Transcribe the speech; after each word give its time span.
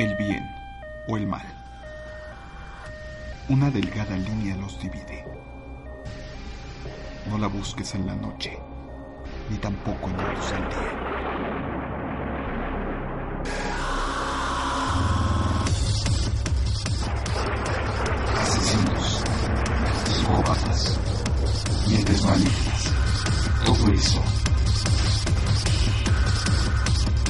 el 0.00 0.16
bien 0.16 0.50
o 1.08 1.16
el 1.18 1.26
mal. 1.26 1.44
Una 3.50 3.70
delgada 3.70 4.16
línea 4.16 4.56
los 4.56 4.80
divide. 4.80 5.26
No 7.28 7.36
la 7.36 7.48
busques 7.48 7.94
en 7.94 8.06
la 8.06 8.14
noche, 8.14 8.58
ni 9.50 9.58
tampoco 9.58 10.08
en 10.08 10.16
la 10.16 10.32
luz 10.32 10.50
del 10.52 10.68
día. 10.70 10.92
Asesinos, 18.40 19.22
psicópatas, 20.08 21.00
mientes 21.88 22.24
malignas, 22.24 22.94
todo 23.66 23.92
eso. 23.92 24.22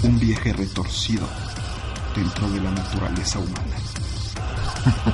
Un 0.04 0.20
viaje 0.20 0.52
retorcido 0.52 1.49
dentro 2.14 2.50
de 2.50 2.60
la 2.60 2.70
naturaleza 2.70 3.38
humana. 3.38 3.76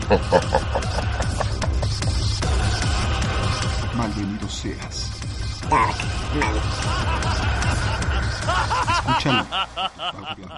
Malvenido 3.96 4.48
seas. 4.48 5.10
Escúchalo 8.88 9.46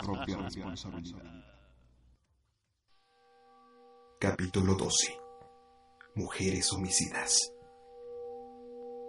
propia 0.06 0.36
responsabilidad. 0.38 1.22
Capítulo 4.20 4.74
12. 4.74 5.16
Mujeres 6.16 6.72
homicidas. 6.72 7.52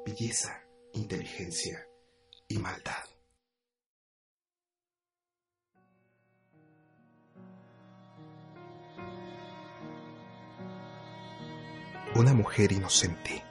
Belleza, 0.05 0.62
inteligencia 0.94 1.88
y 2.48 2.60
maldad. 2.60 3.04
Una 12.20 12.34
mujer 12.34 12.73
inocente, 12.73 13.45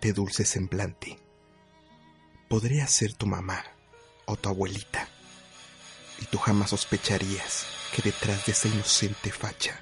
de 0.00 0.12
dulce 0.12 0.44
semblante. 0.44 1.16
Podría 2.48 2.88
ser 2.88 3.14
tu 3.14 3.24
mamá 3.24 3.64
o 4.24 4.34
tu 4.34 4.48
abuelita. 4.48 5.06
Y 6.20 6.24
tú 6.24 6.38
jamás 6.38 6.70
sospecharías 6.70 7.64
que 7.94 8.02
detrás 8.02 8.46
de 8.46 8.50
esa 8.50 8.66
inocente 8.66 9.30
facha 9.30 9.80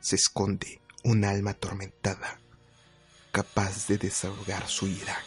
se 0.00 0.16
esconde 0.16 0.80
un 1.04 1.22
alma 1.26 1.50
atormentada, 1.50 2.40
capaz 3.30 3.88
de 3.88 3.98
desahogar 3.98 4.66
su 4.66 4.86
ira 4.86 5.18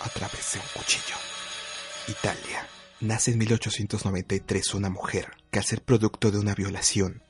a 0.00 0.08
través 0.08 0.54
de 0.54 0.60
un 0.60 0.66
cuchillo. 0.72 1.16
Italia. 2.08 2.66
Nace 3.00 3.32
en 3.32 3.38
1893 3.40 4.72
una 4.72 4.88
mujer 4.88 5.36
que 5.50 5.58
al 5.58 5.66
ser 5.66 5.82
producto 5.82 6.30
de 6.30 6.38
una 6.38 6.54
violación, 6.54 7.22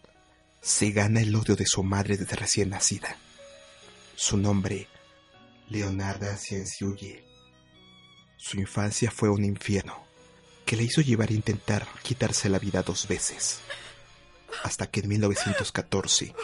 se 0.61 0.93
gana 0.93 1.23
el 1.23 1.35
odio 1.35 1.57
de 1.57 1.67
su 1.67 1.83
madre 1.83 2.17
desde 2.17 2.37
recién 2.37 2.69
nacida. 2.69 3.17
Su 4.19 4.39
nombre, 4.39 4.89
Leonarda 5.69 6.39
Cienciulle. 6.39 7.23
Su 8.39 8.59
infancia 8.59 9.11
fue 9.11 9.29
un 9.29 9.45
infierno 9.45 10.07
que 10.65 10.75
le 10.75 10.85
hizo 10.85 11.03
llevar 11.03 11.29
a 11.29 11.35
intentar 11.35 11.87
quitarse 12.03 12.49
la 12.49 12.59
vida 12.59 12.83
dos 12.83 13.09
veces, 13.09 13.61
hasta 14.65 14.87
que 14.87 15.01
en 15.01 15.09
1914 15.09 16.35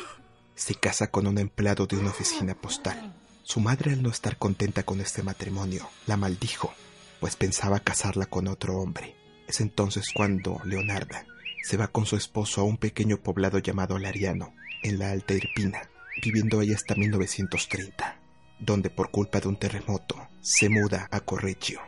se 0.54 0.74
casa 0.74 1.10
con 1.10 1.26
un 1.26 1.38
empleado 1.38 1.86
de 1.86 1.96
una 1.96 2.10
oficina 2.10 2.54
postal. 2.54 3.14
Su 3.42 3.58
madre, 3.60 3.94
al 3.94 4.02
no 4.02 4.10
estar 4.10 4.36
contenta 4.36 4.82
con 4.82 5.00
este 5.00 5.22
matrimonio, 5.22 5.88
la 6.06 6.18
maldijo, 6.18 6.74
pues 7.20 7.36
pensaba 7.36 7.80
casarla 7.80 8.26
con 8.26 8.48
otro 8.48 8.76
hombre. 8.76 9.16
Es 9.48 9.62
entonces 9.62 10.10
cuando 10.14 10.60
Leonarda 10.66 11.24
se 11.64 11.78
va 11.78 11.88
con 11.88 12.04
su 12.04 12.16
esposo 12.16 12.60
a 12.60 12.64
un 12.64 12.76
pequeño 12.76 13.16
poblado 13.16 13.60
llamado 13.60 13.98
Lariano, 13.98 14.54
en 14.82 14.98
la 14.98 15.10
Alta 15.10 15.32
Irpina, 15.32 15.88
viviendo 16.20 16.60
ahí 16.60 16.72
hasta 16.72 16.94
1930, 16.94 18.20
donde 18.58 18.90
por 18.90 19.10
culpa 19.10 19.40
de 19.40 19.48
un 19.48 19.56
terremoto 19.56 20.28
se 20.40 20.68
muda 20.68 21.08
a 21.10 21.20
Correggio. 21.20 21.80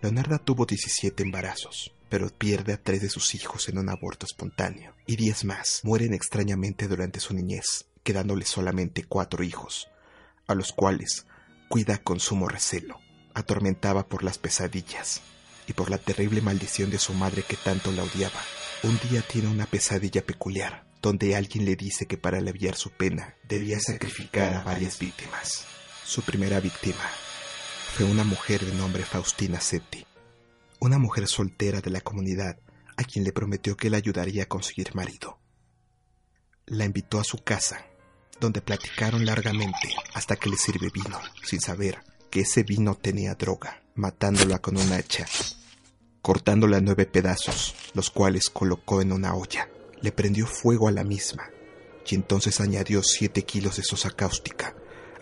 Leonarda 0.00 0.38
tuvo 0.38 0.66
17 0.66 1.22
embarazos, 1.22 1.94
pero 2.08 2.28
pierde 2.28 2.74
a 2.74 2.82
tres 2.82 3.00
de 3.00 3.08
sus 3.08 3.34
hijos 3.34 3.68
en 3.68 3.78
un 3.78 3.88
aborto 3.88 4.26
espontáneo, 4.26 4.94
y 5.06 5.16
10 5.16 5.44
más 5.44 5.80
mueren 5.82 6.12
extrañamente 6.12 6.88
durante 6.88 7.20
su 7.20 7.34
niñez, 7.34 7.86
quedándole 8.02 8.44
solamente 8.44 9.04
cuatro 9.04 9.42
hijos, 9.42 9.88
a 10.46 10.54
los 10.54 10.72
cuales 10.72 11.26
cuida 11.68 11.98
con 11.98 12.20
sumo 12.20 12.48
recelo, 12.48 13.00
atormentaba 13.34 14.08
por 14.08 14.24
las 14.24 14.38
pesadillas 14.38 15.22
y 15.66 15.72
por 15.72 15.90
la 15.90 15.98
terrible 15.98 16.42
maldición 16.42 16.90
de 16.90 16.98
su 16.98 17.14
madre 17.14 17.44
que 17.44 17.56
tanto 17.56 17.92
la 17.92 18.02
odiaba. 18.02 18.40
Un 18.82 18.98
día 19.08 19.22
tiene 19.22 19.48
una 19.48 19.66
pesadilla 19.66 20.22
peculiar, 20.22 20.84
donde 21.02 21.34
alguien 21.34 21.64
le 21.64 21.74
dice 21.74 22.06
que 22.06 22.16
para 22.16 22.38
aliviar 22.38 22.76
su 22.76 22.90
pena 22.90 23.34
debía 23.48 23.80
sacrificar 23.80 24.54
a 24.54 24.62
varias 24.62 25.00
víctimas. 25.00 25.66
Su 26.04 26.22
primera 26.22 26.60
víctima 26.60 27.04
fue 27.94 28.06
una 28.06 28.22
mujer 28.22 28.64
de 28.64 28.72
nombre 28.74 29.04
Faustina 29.04 29.60
Setti, 29.60 30.06
una 30.78 30.98
mujer 30.98 31.26
soltera 31.26 31.80
de 31.80 31.90
la 31.90 32.00
comunidad 32.00 32.56
a 32.96 33.04
quien 33.04 33.24
le 33.24 33.32
prometió 33.32 33.76
que 33.76 33.90
le 33.90 33.96
ayudaría 33.96 34.44
a 34.44 34.48
conseguir 34.48 34.94
marido. 34.94 35.38
La 36.66 36.84
invitó 36.84 37.18
a 37.18 37.24
su 37.24 37.38
casa, 37.38 37.84
donde 38.38 38.60
platicaron 38.60 39.26
largamente 39.26 39.94
hasta 40.14 40.36
que 40.36 40.50
le 40.50 40.56
sirve 40.56 40.88
vino, 40.94 41.20
sin 41.44 41.60
saber 41.60 41.98
que 42.30 42.40
ese 42.40 42.62
vino 42.62 42.94
tenía 42.94 43.34
droga, 43.34 43.82
matándola 43.96 44.60
con 44.60 44.76
un 44.76 44.92
hacha, 44.92 45.26
cortándola 46.22 46.80
nueve 46.80 47.06
pedazos, 47.06 47.74
los 47.94 48.10
cuales 48.10 48.48
colocó 48.50 49.02
en 49.02 49.12
una 49.12 49.34
olla. 49.34 49.68
Le 50.02 50.12
prendió 50.12 50.46
fuego 50.46 50.88
a 50.88 50.92
la 50.92 51.04
misma, 51.04 51.50
y 52.06 52.14
entonces 52.14 52.60
añadió 52.60 53.02
siete 53.02 53.44
kilos 53.44 53.76
de 53.76 53.84
sosa 53.84 54.10
cáustica, 54.10 54.74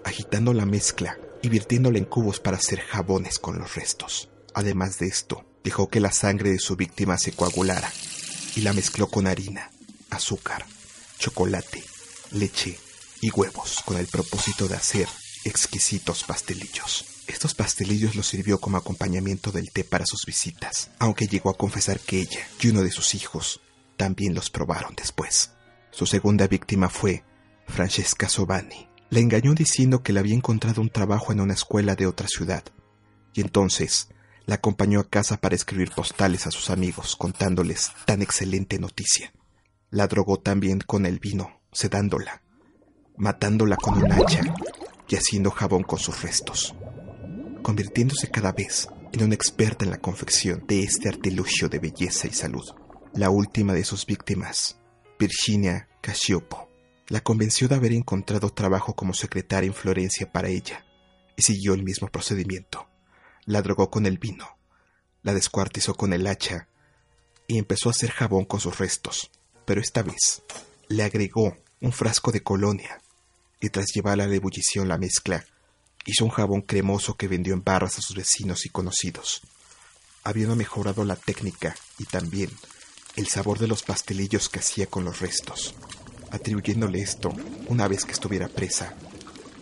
agitando 0.05 0.53
la 0.53 0.67
mezcla 0.67 1.19
y 1.43 1.49
virtiéndola 1.49 1.99
en 1.99 2.05
cubos 2.05 2.41
para 2.41 2.57
hacer 2.57 2.81
jabones 2.81 3.39
con 3.39 3.59
los 3.59 3.75
restos. 3.75 4.29
Además 4.55 4.99
de 4.99 5.07
esto, 5.07 5.45
dejó 5.63 5.89
que 5.89 6.01
la 6.01 6.13
sangre 6.13 6.51
de 6.51 6.59
su 6.59 6.77
víctima 6.77 7.19
se 7.19 7.33
coagulara 7.33 7.91
y 8.57 8.63
la 8.63 8.73
mezcló 8.73 9.09
con 9.09 9.27
harina, 9.27 9.71
azúcar, 10.11 10.67
chocolate, 11.19 11.85
leche 12.33 12.79
y 13.21 13.31
huevos 13.31 13.83
con 13.85 13.97
el 13.99 14.07
propósito 14.07 14.67
de 14.69 14.77
hacer 14.77 15.09
exquisitos 15.45 16.25
pastelillos. 16.25 17.05
Estos 17.27 17.55
pastelillos 17.55 18.17
los 18.17 18.27
sirvió 18.27 18.59
como 18.59 18.77
acompañamiento 18.77 19.53
del 19.53 19.71
té 19.71 19.85
para 19.85 20.05
sus 20.05 20.25
visitas, 20.27 20.91
aunque 20.99 21.29
llegó 21.29 21.51
a 21.51 21.57
confesar 21.57 22.01
que 22.01 22.21
ella 22.21 22.47
y 22.61 22.69
uno 22.69 22.83
de 22.83 22.91
sus 22.91 23.15
hijos 23.15 23.61
también 24.01 24.35
los 24.35 24.49
probaron 24.49 24.95
después. 24.97 25.53
Su 25.91 26.07
segunda 26.07 26.47
víctima 26.47 26.89
fue 26.89 27.23
Francesca 27.67 28.31
Sovani. 28.31 28.89
Le 29.11 29.21
engañó 29.21 29.53
diciendo 29.53 30.03
que 30.03 30.15
le 30.15 30.21
había 30.21 30.35
encontrado 30.35 30.81
un 30.81 30.89
trabajo 30.89 31.33
en 31.33 31.41
una 31.43 31.53
escuela 31.53 31.97
de 31.97 32.07
otra 32.07 32.27
ciudad, 32.27 32.65
y 33.35 33.43
entonces 33.43 34.09
la 34.47 34.55
acompañó 34.55 35.01
a 35.01 35.09
casa 35.11 35.37
para 35.37 35.55
escribir 35.55 35.91
postales 35.91 36.47
a 36.47 36.51
sus 36.51 36.71
amigos 36.71 37.15
contándoles 37.15 37.93
tan 38.07 38.23
excelente 38.23 38.79
noticia. 38.79 39.35
La 39.91 40.07
drogó 40.07 40.39
también 40.39 40.81
con 40.81 41.05
el 41.05 41.19
vino, 41.19 41.61
sedándola, 41.71 42.43
matándola 43.19 43.77
con 43.77 44.03
un 44.03 44.11
hacha 44.11 44.41
y 45.11 45.17
haciendo 45.17 45.51
jabón 45.51 45.83
con 45.83 45.99
sus 45.99 46.23
restos, 46.23 46.75
convirtiéndose 47.63 48.31
cada 48.31 48.53
vez 48.53 48.89
en 49.13 49.25
una 49.25 49.35
experta 49.35 49.85
en 49.85 49.91
la 49.91 49.99
confección 49.99 50.65
de 50.67 50.85
este 50.85 51.11
artilugio 51.11 51.69
de 51.69 51.81
belleza 51.81 52.29
y 52.29 52.33
salud. 52.33 52.65
La 53.15 53.29
última 53.29 53.75
de 53.75 53.85
sus 53.85 54.07
víctimas, 54.07 54.79
Virginia 55.19 55.89
Casiopo, 56.01 56.69
la 57.09 57.21
convenció 57.21 57.67
de 57.67 57.75
haber 57.75 57.93
encontrado 57.93 58.51
trabajo 58.51 58.95
como 58.95 59.15
secretaria 59.15 59.67
en 59.67 59.75
Florencia 59.75 60.31
para 60.31 60.49
ella 60.49 60.87
y 61.37 61.43
siguió 61.43 61.75
el 61.75 61.83
mismo 61.83 62.07
procedimiento. 62.07 62.89
La 63.47 63.63
drogó 63.63 63.91
con 63.91 64.07
el 64.07 64.19
vino, 64.19 64.57
la 65.23 65.35
descuartizó 65.35 65.97
con 65.97 66.13
el 66.13 66.25
hacha 66.29 66.69
y 67.49 67.59
empezó 67.59 67.89
a 67.89 67.91
hacer 67.91 68.13
jabón 68.13 68.45
con 68.45 68.61
sus 68.61 68.79
restos, 68.79 69.33
pero 69.65 69.81
esta 69.81 70.05
vez 70.05 70.45
le 70.87 71.03
agregó 71.03 71.59
un 71.81 71.91
frasco 71.91 72.31
de 72.31 72.45
colonia 72.45 73.03
y 73.61 73.71
tras 73.71 73.87
llevar 73.93 74.21
a 74.21 74.29
la 74.29 74.35
ebullición 74.35 74.87
la 74.87 74.99
mezcla, 74.99 75.45
hizo 76.07 76.25
un 76.25 76.31
jabón 76.31 76.63
cremoso 76.63 77.17
que 77.17 77.27
vendió 77.27 77.55
en 77.55 77.65
barras 77.65 77.99
a 77.99 78.03
sus 78.03 78.15
vecinos 78.15 78.67
y 78.67 78.69
conocidos. 78.69 79.43
Habiendo 80.23 80.55
mejorado 80.55 81.05
la 81.05 81.17
técnica 81.17 81.75
y 81.99 82.05
también 82.05 82.51
el 83.17 83.27
sabor 83.27 83.59
de 83.59 83.67
los 83.67 83.83
pastelillos 83.83 84.49
que 84.49 84.61
hacía 84.61 84.87
con 84.87 85.05
los 85.05 85.21
restos, 85.21 85.75
atribuyéndole 86.31 87.01
esto, 87.01 87.33
una 87.69 87.89
vez 87.89 88.05
que 88.05 88.13
estuviera 88.13 88.49
presa, 88.49 88.95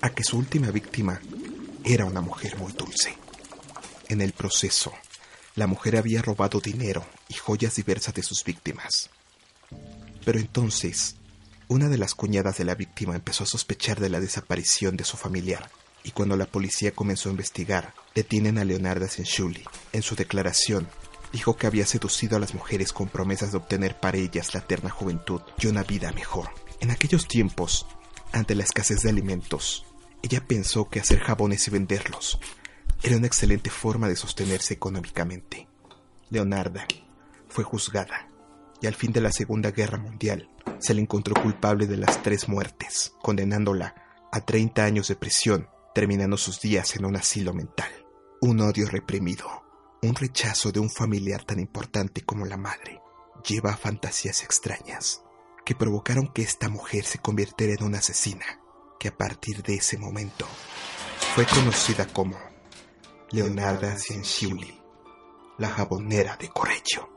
a 0.01 0.11
que 0.11 0.25
su 0.25 0.39
última 0.39 0.71
víctima 0.71 1.21
era 1.85 2.05
una 2.05 2.21
mujer 2.21 2.59
muy 2.59 2.73
dulce. 2.73 3.17
En 4.09 4.21
el 4.21 4.33
proceso, 4.33 4.93
la 5.55 5.67
mujer 5.67 5.97
había 5.97 6.23
robado 6.23 6.61
dinero 6.61 7.05
y 7.29 7.35
joyas 7.35 7.77
diversas 7.77 8.15
de 8.15 8.23
sus 8.23 8.45
víctimas. 8.45 9.11
Pero 10.25 10.39
entonces, 10.39 11.17
una 11.69 11.89
de 11.89 11.99
las 11.99 12.15
cuñadas 12.15 12.59
de 12.59 12.65
la 12.65 12.75
víctima 12.75 13.15
empezó 13.15 13.45
a 13.45 13.47
sospechar 13.47 14.01
de 14.01 14.09
la 14.09 14.21
desaparición 14.21 14.97
de 14.97 15.05
su 15.05 15.17
familiar, 15.17 15.71
y 16.05 16.13
cuando 16.13 16.37
la 16.37 16.47
policía 16.47 16.93
comenzó 16.93 17.29
a 17.29 17.33
investigar, 17.33 17.93
detienen 18.15 18.57
a 18.59 18.65
Leonarda 18.65 19.09
Senshuli. 19.09 19.65
En 19.93 20.03
su 20.03 20.15
declaración, 20.15 20.89
Dijo 21.33 21.57
que 21.57 21.67
había 21.67 21.87
seducido 21.87 22.37
a 22.37 22.41
las 22.41 22.55
mujeres 22.55 22.93
con 22.93 23.09
promesas 23.09 23.53
de 23.53 23.59
obtener 23.59 23.99
para 23.99 24.19
ellas 24.19 24.55
la 24.55 24.61
eterna 24.61 24.91
juventud 24.91 25.43
y 25.59 25.67
una 25.67 25.83
vida 25.83 26.13
mejor. 26.13 26.49
En 26.81 26.91
aquellos 26.91 27.29
tiempos, 27.29 27.87
ante 28.33 28.55
la 28.55 28.65
escasez 28.65 29.03
de 29.03 29.11
alimentos, 29.11 29.85
ella 30.23 30.45
pensó 30.47 30.89
que 30.89 31.01
hacer 31.01 31.21
jabones 31.21 31.67
y 31.69 31.71
venderlos 31.71 32.41
era 33.03 33.17
una 33.17 33.27
excelente 33.27 33.71
forma 33.71 34.09
de 34.09 34.17
sostenerse 34.17 34.75
económicamente. 34.75 35.69
Leonarda 36.31 36.87
fue 37.49 37.65
juzgada 37.65 38.29
y 38.81 38.87
al 38.87 38.95
fin 38.95 39.13
de 39.13 39.21
la 39.21 39.33
Segunda 39.33 39.71
Guerra 39.71 39.99
Mundial 39.99 40.49
se 40.79 40.95
le 40.95 41.03
encontró 41.03 41.41
culpable 41.41 41.87
de 41.87 41.97
las 41.97 42.23
tres 42.23 42.49
muertes, 42.49 43.13
condenándola 43.23 43.95
a 44.31 44.41
30 44.41 44.85
años 44.85 45.09
de 45.09 45.17
prisión, 45.17 45.69
terminando 45.95 46.37
sus 46.37 46.61
días 46.61 46.95
en 46.97 47.05
un 47.05 47.17
asilo 47.17 47.55
mental. 47.55 47.91
Un 48.41 48.61
odio 48.61 48.89
reprimido, 48.89 49.65
un 50.03 50.15
rechazo 50.15 50.71
de 50.71 50.81
un 50.81 50.91
familiar 50.91 51.45
tan 51.45 51.59
importante 51.59 52.23
como 52.23 52.47
la 52.47 52.57
madre, 52.57 53.01
lleva 53.47 53.73
a 53.73 53.77
fantasías 53.77 54.43
extrañas 54.43 55.23
que 55.65 55.75
provocaron 55.75 56.29
que 56.29 56.43
esta 56.43 56.69
mujer 56.69 57.05
se 57.05 57.19
convirtiera 57.19 57.75
en 57.75 57.85
una 57.85 57.99
asesina, 57.99 58.47
que 58.99 59.09
a 59.09 59.17
partir 59.17 59.63
de 59.63 59.75
ese 59.75 59.99
momento 59.99 60.47
fue 61.35 61.45
conocida 61.45 62.07
como 62.07 62.39
Leonarda 63.31 63.97
Cianciulli, 63.99 64.81
la 65.59 65.69
jabonera 65.69 66.37
de 66.37 66.49
Correggio. 66.49 67.09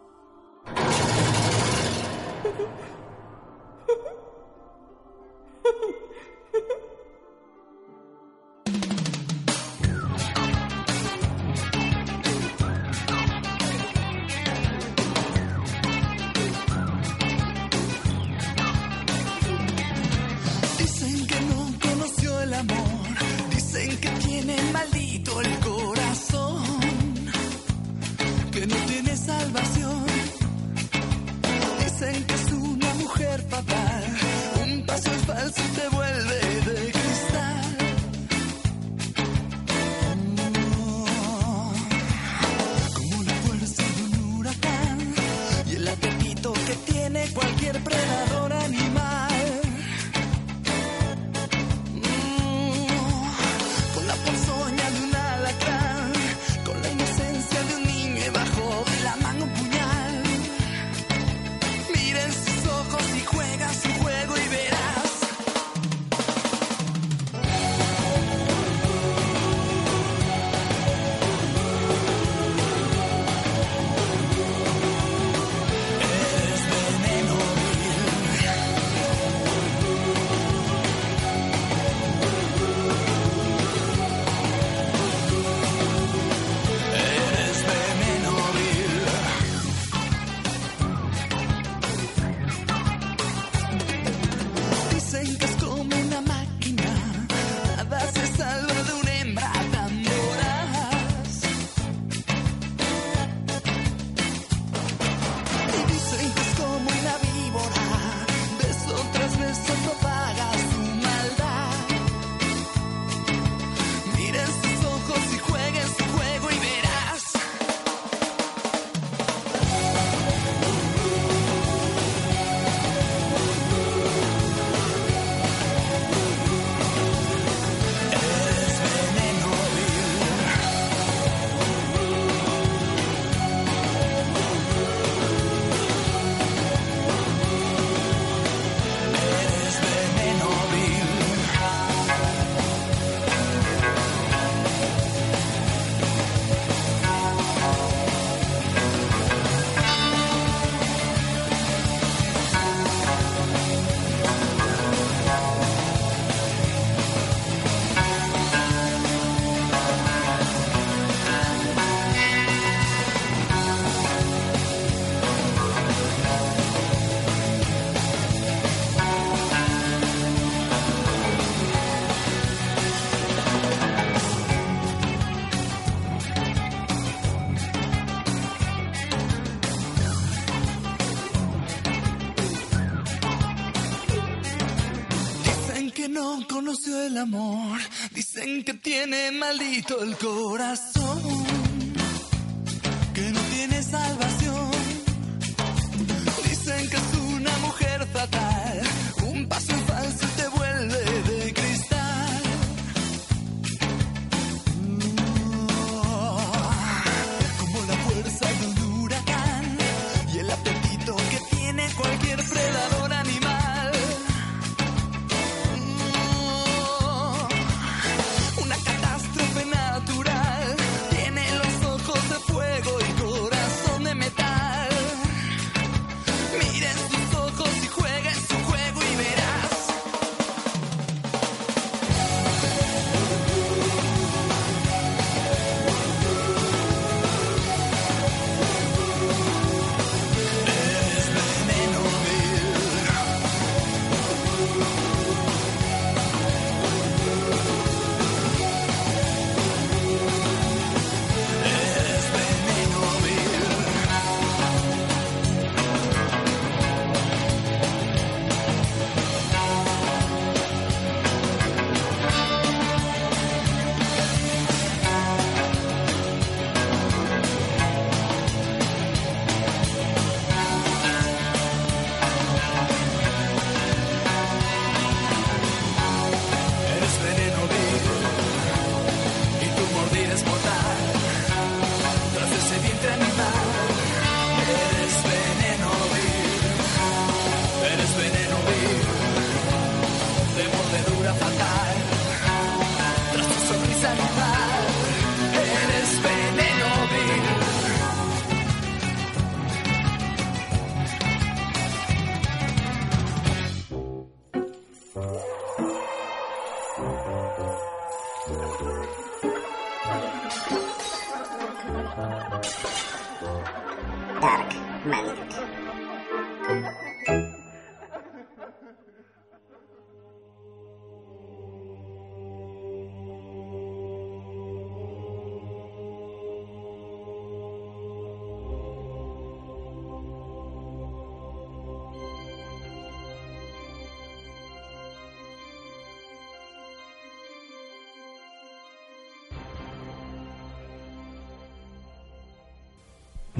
El 187.11 187.18
amor, 187.18 187.80
dicen 188.13 188.63
que 188.63 188.73
tiene 188.73 189.31
maldito 189.31 190.01
el 190.01 190.15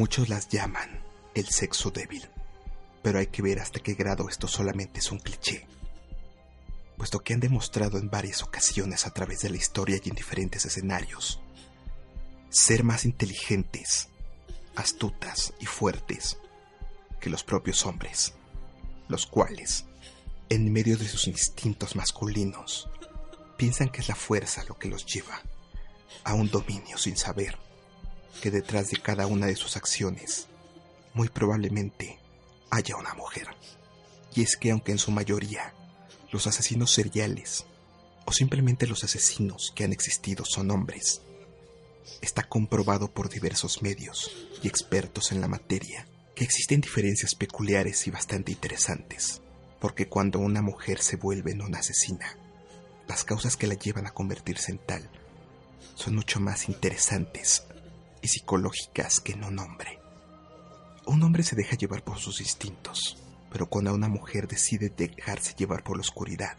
Muchos 0.01 0.29
las 0.29 0.50
llaman 0.50 1.00
el 1.36 1.48
sexo 1.48 1.91
débil, 1.91 2.27
pero 3.03 3.20
hay 3.20 3.27
que 3.27 3.43
ver 3.43 3.60
hasta 3.60 3.81
qué 3.81 3.93
grado 3.93 4.29
esto 4.29 4.48
solamente 4.48 4.98
es 4.98 5.12
un 5.12 5.20
cliché, 5.20 5.67
puesto 6.98 7.20
que 7.20 7.36
han 7.36 7.39
demostrado 7.39 8.00
en 8.00 8.10
varias 8.10 8.41
ocasiones 8.41 9.05
a 9.05 9.12
través 9.12 9.41
de 9.41 9.51
la 9.51 9.58
historia 9.58 10.00
y 10.03 10.10
en 10.10 10.15
diferentes 10.15 10.65
escenarios 10.65 11.39
ser 12.50 12.84
más 12.84 13.05
inteligentes, 13.05 14.10
astutas 14.75 15.53
y 15.60 15.67
fuertes 15.67 16.39
que 17.20 17.29
los 17.29 17.43
propios 17.43 17.86
hombres, 17.86 18.34
los 19.08 19.27
cuales, 19.27 19.86
en 20.50 20.74
medio 20.74 20.98
de 20.98 21.08
sus 21.08 21.27
instintos 21.27 21.96
masculinos, 21.96 22.89
piensan 23.55 23.89
que 23.89 24.01
es 24.01 24.08
la 24.08 24.15
fuerza 24.15 24.63
lo 24.67 24.79
que 24.79 24.89
los 24.89 25.05
lleva 25.05 25.43
a 26.24 26.34
un 26.34 26.50
dominio 26.50 26.98
sin 26.98 27.17
saber 27.17 27.55
que 28.42 28.52
detrás 28.52 28.90
de 28.90 28.98
cada 28.98 29.28
una 29.28 29.48
de 29.48 29.56
sus 29.56 29.78
acciones 29.78 30.48
muy 31.14 31.30
probablemente 31.30 32.20
haya 32.70 32.96
una 32.96 33.14
mujer. 33.14 33.48
Y 34.34 34.42
es 34.42 34.56
que 34.56 34.72
aunque 34.72 34.92
en 34.92 34.98
su 34.98 35.12
mayoría 35.12 35.74
los 36.32 36.48
asesinos 36.48 36.92
seriales 36.92 37.66
o 38.26 38.32
simplemente 38.32 38.88
los 38.88 39.04
asesinos 39.04 39.74
que 39.76 39.84
han 39.84 39.92
existido 39.92 40.46
son 40.46 40.72
hombres, 40.72 41.22
está 42.22 42.44
comprobado 42.44 43.12
por 43.12 43.30
diversos 43.30 43.82
medios 43.82 44.32
y 44.64 44.68
expertos 44.68 45.32
en 45.32 45.42
la 45.42 45.48
materia 45.48 46.08
que 46.36 46.44
existen 46.44 46.82
diferencias 46.82 47.36
peculiares 47.36 48.08
y 48.08 48.12
bastante 48.12 48.52
interesantes, 48.52 49.42
porque 49.80 50.08
cuando 50.08 50.40
una 50.40 50.62
mujer 50.62 51.02
se 51.02 51.18
vuelve 51.18 51.52
en 51.52 51.62
una 51.62 51.80
asesina, 51.80 52.38
las 53.08 53.24
causas 53.24 53.58
que 53.58 53.68
la 53.68 53.76
llevan 53.76 54.08
a 54.08 54.14
convertirse 54.14 54.72
en 54.72 54.78
tal 54.78 55.10
son 55.96 56.16
mucho 56.16 56.40
más 56.40 56.70
interesantes 56.70 57.64
y 58.22 58.28
psicológicas 58.28 59.20
que 59.20 59.34
en 59.34 59.44
un 59.44 59.60
hombre. 59.60 60.00
Un 61.06 61.24
hombre 61.24 61.44
se 61.44 61.56
deja 61.56 61.75
llevar 61.75 62.04
por 62.04 62.20
sus 62.20 62.42
instintos, 62.42 63.18
pero 63.51 63.68
cuando 63.68 63.94
una 63.94 64.08
mujer 64.08 64.48
decide 64.48 64.90
dejarse 64.90 65.54
llevar 65.58 65.84
por 65.84 65.98
la 65.98 66.01
oscuridad, 66.01 66.58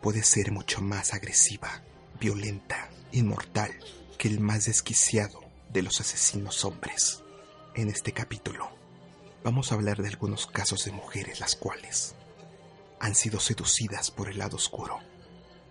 puede 0.00 0.22
ser 0.22 0.50
mucho 0.50 0.80
más 0.80 1.14
agresiva, 1.14 1.82
violenta, 2.18 2.90
inmortal 3.12 3.72
que 4.18 4.28
el 4.28 4.40
más 4.40 4.64
desquiciado 4.64 5.40
de 5.72 5.82
los 5.82 6.00
asesinos 6.00 6.64
hombres. 6.64 7.22
En 7.74 7.88
este 7.88 8.12
capítulo 8.12 8.70
vamos 9.44 9.72
a 9.72 9.74
hablar 9.74 10.02
de 10.02 10.08
algunos 10.08 10.46
casos 10.46 10.84
de 10.84 10.92
mujeres 10.92 11.40
las 11.40 11.56
cuales 11.56 12.14
han 13.00 13.14
sido 13.14 13.40
seducidas 13.40 14.10
por 14.10 14.28
el 14.28 14.38
lado 14.38 14.56
oscuro, 14.56 15.00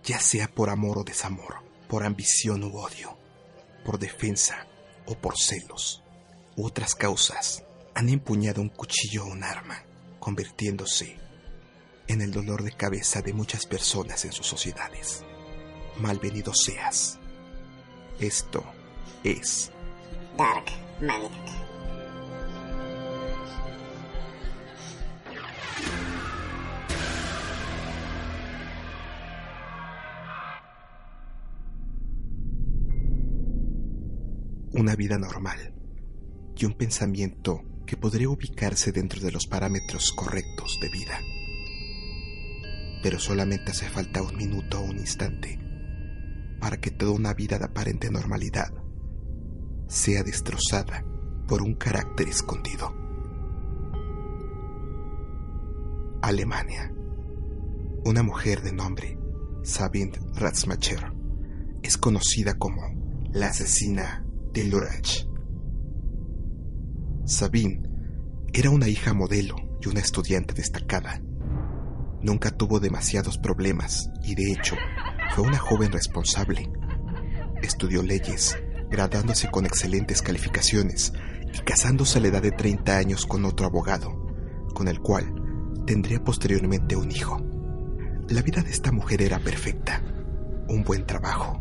ya 0.04 0.20
sea 0.20 0.48
por 0.48 0.68
amor 0.68 0.98
o 0.98 1.04
desamor, 1.04 1.62
por 1.88 2.04
ambición 2.04 2.62
u 2.62 2.76
odio, 2.76 3.16
por 3.84 3.98
defensa 3.98 4.66
o 5.06 5.14
por 5.14 5.36
celos 5.36 6.02
u 6.56 6.66
otras 6.66 6.94
causas, 6.94 7.64
han 7.94 8.08
empuñado 8.08 8.60
un 8.60 8.68
cuchillo 8.68 9.24
o 9.24 9.28
un 9.28 9.44
arma, 9.44 9.84
convirtiéndose 10.18 11.18
en 12.08 12.20
el 12.20 12.30
dolor 12.30 12.62
de 12.62 12.72
cabeza 12.72 13.22
de 13.22 13.32
muchas 13.32 13.66
personas 13.66 14.24
en 14.24 14.32
sus 14.32 14.46
sociedades. 14.46 15.24
Malvenido 15.98 16.52
seas. 16.54 17.18
Esto 18.18 18.64
es 19.24 19.70
Dark 20.36 20.66
Maniac. 21.00 21.61
Una 34.74 34.96
vida 34.96 35.18
normal 35.18 35.74
y 36.56 36.64
un 36.64 36.74
pensamiento 36.74 37.62
que 37.86 37.96
podría 37.96 38.30
ubicarse 38.30 38.92
dentro 38.92 39.20
de 39.20 39.30
los 39.30 39.46
parámetros 39.46 40.12
correctos 40.12 40.78
de 40.80 40.88
vida. 40.88 41.20
Pero 43.02 43.18
solamente 43.18 43.72
hace 43.72 43.88
falta 43.88 44.22
un 44.22 44.36
minuto 44.36 44.80
o 44.80 44.84
un 44.84 44.98
instante 44.98 45.58
para 46.60 46.78
que 46.78 46.90
toda 46.90 47.12
una 47.12 47.34
vida 47.34 47.58
de 47.58 47.64
aparente 47.64 48.10
normalidad 48.10 48.72
sea 49.88 50.22
destrozada 50.22 51.04
por 51.46 51.60
un 51.60 51.74
carácter 51.74 52.28
escondido. 52.28 52.94
Alemania. 56.22 56.94
Una 58.04 58.22
mujer 58.22 58.62
de 58.62 58.72
nombre 58.72 59.18
Sabine 59.64 60.18
Ratzmacher 60.34 61.12
es 61.82 61.98
conocida 61.98 62.54
como 62.54 62.80
la 63.32 63.48
asesina 63.48 64.24
de. 64.52 65.26
Sabine 67.24 67.80
era 68.52 68.68
una 68.68 68.86
hija 68.86 69.14
modelo 69.14 69.56
y 69.80 69.88
una 69.88 70.00
estudiante 70.00 70.52
destacada. 70.52 71.22
Nunca 72.20 72.50
tuvo 72.50 72.78
demasiados 72.78 73.38
problemas 73.38 74.10
y 74.22 74.34
de 74.34 74.52
hecho 74.52 74.76
fue 75.34 75.44
una 75.44 75.58
joven 75.58 75.90
responsable. 75.90 76.70
Estudió 77.62 78.02
leyes, 78.02 78.58
graduándose 78.90 79.50
con 79.50 79.64
excelentes 79.64 80.20
calificaciones 80.20 81.14
y 81.54 81.58
casándose 81.60 82.18
a 82.18 82.20
la 82.20 82.28
edad 82.28 82.42
de 82.42 82.52
30 82.52 82.94
años 82.94 83.24
con 83.24 83.46
otro 83.46 83.64
abogado, 83.64 84.10
con 84.74 84.86
el 84.86 85.00
cual 85.00 85.34
tendría 85.86 86.22
posteriormente 86.22 86.94
un 86.94 87.10
hijo. 87.10 87.40
La 88.28 88.42
vida 88.42 88.62
de 88.62 88.70
esta 88.70 88.92
mujer 88.92 89.22
era 89.22 89.38
perfecta. 89.38 90.02
Un 90.68 90.84
buen 90.84 91.06
trabajo, 91.06 91.58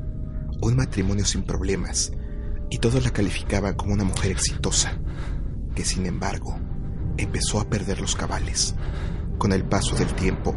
un 0.62 0.76
matrimonio 0.76 1.24
sin 1.24 1.44
problemas 1.44 2.12
y 2.72 2.78
todos 2.80 3.04
la 3.04 3.12
calificaban 3.12 3.76
como 3.76 3.94
una 3.94 4.06
mujer 4.06 4.32
exitosa, 4.32 4.98
que 5.76 5.86
sin 5.86 6.06
embargo 6.08 6.58
empezó 7.18 7.60
a 7.60 7.70
perder 7.70 8.00
los 8.00 8.16
cabales. 8.16 8.74
Con 9.38 9.52
el 9.52 9.66
paso 9.66 9.96
del 9.96 10.14
tiempo, 10.14 10.56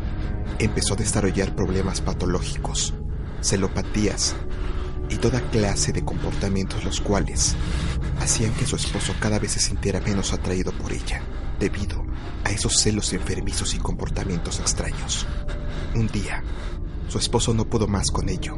empezó 0.58 0.94
a 0.94 0.96
desarrollar 0.96 1.56
problemas 1.56 2.00
patológicos, 2.00 2.94
celopatías 3.42 4.36
y 5.10 5.16
toda 5.16 5.40
clase 5.50 5.92
de 5.92 6.04
comportamientos 6.04 6.84
los 6.84 7.00
cuales 7.00 7.56
hacían 8.20 8.52
que 8.54 8.66
su 8.66 8.76
esposo 8.76 9.12
cada 9.20 9.38
vez 9.38 9.52
se 9.52 9.60
sintiera 9.60 10.00
menos 10.00 10.32
atraído 10.32 10.72
por 10.72 10.92
ella, 10.92 11.20
debido 11.58 12.04
a 12.44 12.50
esos 12.50 12.80
celos 12.80 13.12
enfermizos 13.12 13.74
y 13.74 13.78
comportamientos 13.78 14.60
extraños. 14.60 15.26
Un 15.96 16.06
día, 16.06 16.44
su 17.08 17.18
esposo 17.18 17.52
no 17.54 17.68
pudo 17.68 17.88
más 17.88 18.10
con 18.12 18.28
ello, 18.28 18.56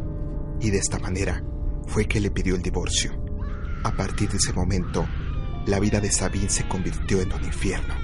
y 0.60 0.70
de 0.70 0.78
esta 0.78 0.98
manera 0.98 1.42
fue 1.86 2.06
que 2.06 2.20
le 2.20 2.30
pidió 2.30 2.54
el 2.54 2.62
divorcio. 2.62 3.25
A 3.84 3.92
partir 3.92 4.28
de 4.30 4.38
ese 4.38 4.52
momento, 4.52 5.06
la 5.66 5.80
vida 5.80 6.00
de 6.00 6.10
Sabine 6.10 6.48
se 6.48 6.66
convirtió 6.68 7.20
en 7.20 7.32
un 7.32 7.44
infierno. 7.44 7.94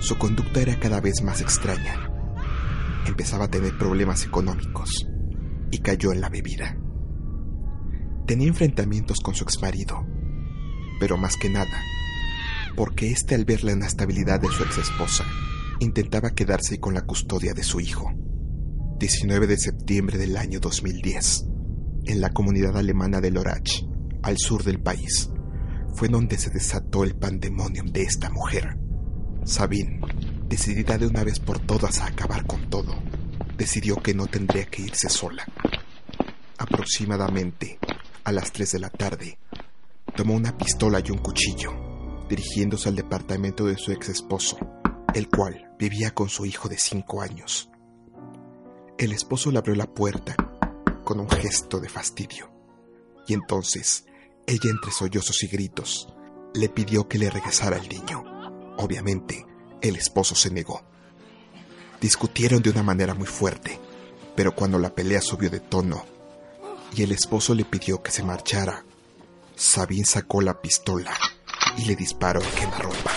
Su 0.00 0.16
conducta 0.16 0.60
era 0.60 0.78
cada 0.78 1.00
vez 1.00 1.22
más 1.22 1.40
extraña. 1.40 2.10
Empezaba 3.06 3.46
a 3.46 3.50
tener 3.50 3.76
problemas 3.78 4.24
económicos 4.24 5.06
y 5.70 5.78
cayó 5.78 6.12
en 6.12 6.20
la 6.20 6.28
bebida. 6.28 6.76
Tenía 8.26 8.48
enfrentamientos 8.48 9.18
con 9.20 9.34
su 9.34 9.44
exmarido, 9.44 10.06
pero 11.00 11.16
más 11.16 11.36
que 11.36 11.50
nada, 11.50 11.82
porque 12.76 13.10
éste 13.10 13.34
al 13.34 13.44
ver 13.44 13.64
la 13.64 13.72
inestabilidad 13.72 14.40
de 14.40 14.48
su 14.48 14.62
exesposa, 14.62 15.24
intentaba 15.80 16.30
quedarse 16.30 16.78
con 16.78 16.94
la 16.94 17.02
custodia 17.02 17.54
de 17.54 17.62
su 17.62 17.80
hijo. 17.80 18.12
19 18.98 19.46
de 19.46 19.56
septiembre 19.56 20.18
del 20.18 20.36
año 20.36 20.60
2010, 20.60 21.44
en 22.06 22.20
la 22.20 22.30
comunidad 22.30 22.76
alemana 22.76 23.20
de 23.20 23.30
Lorach, 23.30 23.87
al 24.22 24.38
sur 24.38 24.64
del 24.64 24.80
país, 24.80 25.30
fue 25.94 26.08
donde 26.08 26.38
se 26.38 26.50
desató 26.50 27.04
el 27.04 27.16
pandemonium 27.16 27.86
de 27.86 28.02
esta 28.02 28.30
mujer. 28.30 28.78
Sabine, 29.44 30.00
decidida 30.48 30.98
de 30.98 31.06
una 31.06 31.24
vez 31.24 31.40
por 31.40 31.58
todas 31.58 32.00
a 32.00 32.06
acabar 32.06 32.46
con 32.46 32.68
todo, 32.70 32.94
decidió 33.56 33.96
que 33.96 34.14
no 34.14 34.26
tendría 34.26 34.66
que 34.66 34.82
irse 34.82 35.08
sola. 35.08 35.44
Aproximadamente 36.58 37.78
a 38.24 38.32
las 38.32 38.52
3 38.52 38.72
de 38.72 38.78
la 38.78 38.90
tarde, 38.90 39.38
tomó 40.14 40.34
una 40.34 40.56
pistola 40.56 41.00
y 41.04 41.10
un 41.10 41.18
cuchillo, 41.18 41.72
dirigiéndose 42.28 42.88
al 42.88 42.96
departamento 42.96 43.64
de 43.64 43.76
su 43.76 43.92
ex 43.92 44.10
esposo, 44.10 44.58
el 45.14 45.28
cual 45.28 45.72
vivía 45.78 46.12
con 46.14 46.28
su 46.28 46.44
hijo 46.44 46.68
de 46.68 46.76
5 46.76 47.22
años. 47.22 47.70
El 48.98 49.12
esposo 49.12 49.50
le 49.50 49.58
abrió 49.58 49.74
la 49.74 49.86
puerta 49.86 50.36
con 51.04 51.20
un 51.20 51.30
gesto 51.30 51.80
de 51.80 51.88
fastidio, 51.88 52.52
y 53.26 53.34
entonces 53.34 54.04
ella, 54.48 54.70
entre 54.70 54.90
sollozos 54.90 55.42
y 55.42 55.46
gritos, 55.46 56.08
le 56.54 56.70
pidió 56.70 57.06
que 57.06 57.18
le 57.18 57.28
regresara 57.28 57.76
al 57.76 57.86
niño. 57.86 58.24
Obviamente, 58.78 59.44
el 59.82 59.94
esposo 59.96 60.34
se 60.34 60.50
negó. 60.50 60.82
Discutieron 62.00 62.62
de 62.62 62.70
una 62.70 62.82
manera 62.82 63.12
muy 63.12 63.26
fuerte, 63.26 63.78
pero 64.34 64.54
cuando 64.54 64.78
la 64.78 64.94
pelea 64.94 65.20
subió 65.20 65.50
de 65.50 65.60
tono 65.60 66.02
y 66.96 67.02
el 67.02 67.12
esposo 67.12 67.54
le 67.54 67.66
pidió 67.66 68.02
que 68.02 68.10
se 68.10 68.22
marchara, 68.22 68.86
Sabine 69.54 70.06
sacó 70.06 70.40
la 70.40 70.62
pistola 70.62 71.12
y 71.76 71.84
le 71.84 71.94
disparó 71.94 72.40
en 72.40 72.50
quemarropa. 72.52 73.12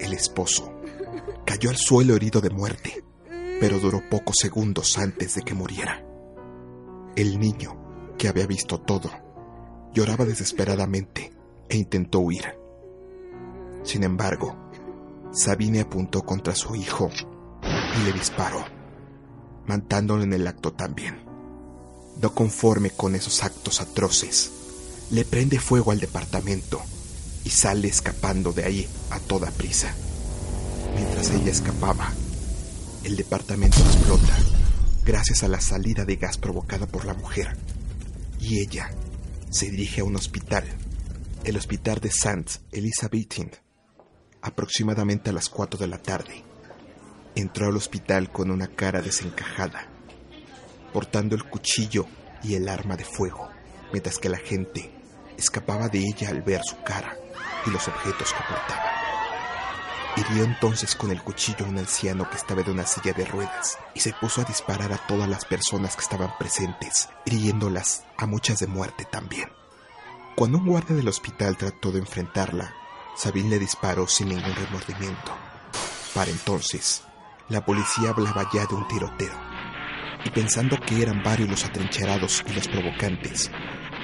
El 0.00 0.14
esposo 0.14 0.72
cayó 1.44 1.68
al 1.68 1.76
suelo 1.76 2.16
herido 2.16 2.40
de 2.40 2.48
muerte, 2.48 3.04
pero 3.60 3.78
duró 3.78 4.02
pocos 4.08 4.36
segundos 4.40 4.96
antes 4.96 5.34
de 5.34 5.42
que 5.42 5.52
muriera. 5.52 6.02
El 7.14 7.38
niño, 7.38 8.14
que 8.16 8.28
había 8.28 8.46
visto 8.46 8.80
todo, 8.80 9.25
lloraba 9.92 10.24
desesperadamente 10.24 11.32
e 11.68 11.76
intentó 11.76 12.20
huir. 12.20 12.44
Sin 13.84 14.04
embargo, 14.04 14.56
Sabine 15.32 15.80
apuntó 15.80 16.22
contra 16.22 16.54
su 16.54 16.74
hijo 16.74 17.10
y 17.62 18.04
le 18.04 18.12
disparó, 18.12 18.64
matándolo 19.66 20.22
en 20.22 20.32
el 20.32 20.46
acto 20.46 20.72
también. 20.72 21.24
No 22.20 22.34
conforme 22.34 22.90
con 22.90 23.14
esos 23.14 23.44
actos 23.44 23.80
atroces, 23.80 24.50
le 25.10 25.24
prende 25.24 25.58
fuego 25.58 25.92
al 25.92 26.00
departamento 26.00 26.80
y 27.44 27.50
sale 27.50 27.88
escapando 27.88 28.52
de 28.52 28.64
ahí 28.64 28.88
a 29.10 29.20
toda 29.20 29.50
prisa. 29.50 29.94
Mientras 30.94 31.30
ella 31.30 31.50
escapaba, 31.50 32.12
el 33.04 33.16
departamento 33.16 33.78
explota 33.78 34.36
gracias 35.04 35.44
a 35.44 35.48
la 35.48 35.60
salida 35.60 36.04
de 36.04 36.16
gas 36.16 36.38
provocada 36.38 36.86
por 36.86 37.04
la 37.04 37.14
mujer 37.14 37.56
y 38.40 38.60
ella 38.60 38.90
se 39.50 39.70
dirige 39.70 40.00
a 40.00 40.04
un 40.04 40.16
hospital, 40.16 40.64
el 41.44 41.56
hospital 41.56 42.00
de 42.00 42.08
St. 42.08 42.60
Elizabethan, 42.72 43.50
aproximadamente 44.42 45.30
a 45.30 45.32
las 45.32 45.48
4 45.48 45.78
de 45.78 45.86
la 45.86 45.98
tarde. 45.98 46.44
Entró 47.34 47.66
al 47.66 47.76
hospital 47.76 48.30
con 48.32 48.50
una 48.50 48.68
cara 48.68 49.02
desencajada, 49.02 49.88
portando 50.92 51.34
el 51.34 51.44
cuchillo 51.44 52.06
y 52.42 52.54
el 52.54 52.68
arma 52.68 52.96
de 52.96 53.04
fuego, 53.04 53.48
mientras 53.92 54.18
que 54.18 54.28
la 54.28 54.38
gente 54.38 54.90
escapaba 55.36 55.88
de 55.88 55.98
ella 55.98 56.30
al 56.30 56.42
ver 56.42 56.62
su 56.64 56.76
cara 56.82 57.16
y 57.66 57.70
los 57.70 57.86
objetos 57.88 58.32
que 58.32 58.44
portaba. 58.48 58.95
Hirió 60.16 60.44
entonces 60.44 60.96
con 60.96 61.10
el 61.10 61.22
cuchillo 61.22 61.66
a 61.66 61.68
un 61.68 61.78
anciano 61.78 62.28
que 62.30 62.36
estaba 62.36 62.62
de 62.62 62.70
una 62.70 62.86
silla 62.86 63.12
de 63.12 63.26
ruedas 63.26 63.78
y 63.94 64.00
se 64.00 64.14
puso 64.14 64.40
a 64.40 64.44
disparar 64.44 64.90
a 64.92 65.06
todas 65.06 65.28
las 65.28 65.44
personas 65.44 65.94
que 65.94 66.02
estaban 66.02 66.32
presentes, 66.38 67.10
hiriéndolas 67.26 68.04
a 68.16 68.26
muchas 68.26 68.58
de 68.60 68.66
muerte 68.66 69.04
también. 69.04 69.50
Cuando 70.34 70.58
un 70.58 70.66
guardia 70.66 70.96
del 70.96 71.08
hospital 71.08 71.56
trató 71.58 71.92
de 71.92 71.98
enfrentarla, 71.98 72.74
Sabine 73.14 73.50
le 73.50 73.58
disparó 73.58 74.06
sin 74.06 74.28
ningún 74.28 74.54
remordimiento. 74.54 75.32
Para 76.14 76.30
entonces, 76.30 77.02
la 77.48 77.64
policía 77.64 78.10
hablaba 78.10 78.48
ya 78.52 78.66
de 78.66 78.74
un 78.74 78.88
tiroteo, 78.88 79.34
y 80.24 80.30
pensando 80.30 80.78
que 80.80 81.02
eran 81.02 81.22
varios 81.22 81.48
los 81.48 81.64
atrincherados 81.64 82.42
y 82.48 82.52
los 82.54 82.68
provocantes, 82.68 83.50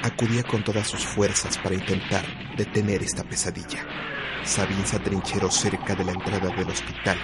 acudía 0.02 0.42
con 0.42 0.64
todas 0.64 0.88
sus 0.88 1.06
fuerzas 1.06 1.58
para 1.58 1.74
intentar 1.74 2.24
detener 2.56 3.02
esta 3.02 3.24
pesadilla. 3.24 3.86
Sabine 4.44 4.84
se 4.84 4.96
atrincheró 4.96 5.50
cerca 5.50 5.94
de 5.94 6.04
la 6.04 6.12
entrada 6.12 6.48
del 6.54 6.68
hospital 6.68 7.18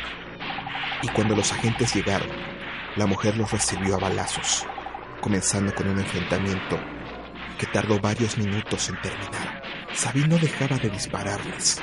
y 1.02 1.08
cuando 1.08 1.34
los 1.34 1.52
agentes 1.52 1.94
llegaron, 1.94 2.30
la 2.96 3.06
mujer 3.06 3.36
los 3.36 3.50
recibió 3.50 3.96
a 3.96 3.98
balazos, 3.98 4.66
comenzando 5.20 5.74
con 5.74 5.88
un 5.88 5.98
enfrentamiento 5.98 6.78
que 7.58 7.66
tardó 7.66 7.98
varios 8.00 8.38
minutos 8.38 8.88
en 8.88 9.00
terminar. 9.00 9.62
Sabine 9.92 10.28
no 10.28 10.38
dejaba 10.38 10.78
de 10.78 10.90
dispararles 10.90 11.82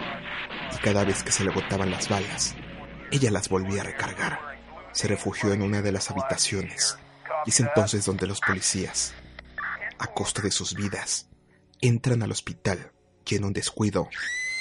y 0.74 0.78
cada 0.78 1.04
vez 1.04 1.24
que 1.24 1.32
se 1.32 1.44
le 1.44 1.52
agotaban 1.52 1.92
las 1.92 2.08
balas, 2.10 2.56
ella 3.12 3.32
las 3.32 3.50
volvía 3.50 3.82
a 3.82 3.86
recargar. 3.86 4.40
Se 4.94 5.08
refugió 5.08 5.52
en 5.52 5.62
una 5.62 5.82
de 5.82 5.92
las 5.92 6.10
habitaciones 6.10 6.98
y 7.46 7.50
es 7.50 7.60
entonces 7.60 8.06
donde 8.06 8.28
los 8.28 8.40
policías, 8.40 9.14
a 10.00 10.08
costa 10.08 10.42
de 10.42 10.52
sus 10.52 10.74
vidas, 10.74 11.30
entran 11.82 12.24
al 12.24 12.32
hospital 12.32 12.92
y 13.26 13.36
en 13.36 13.46
un 13.46 13.54
descuido 13.54 14.08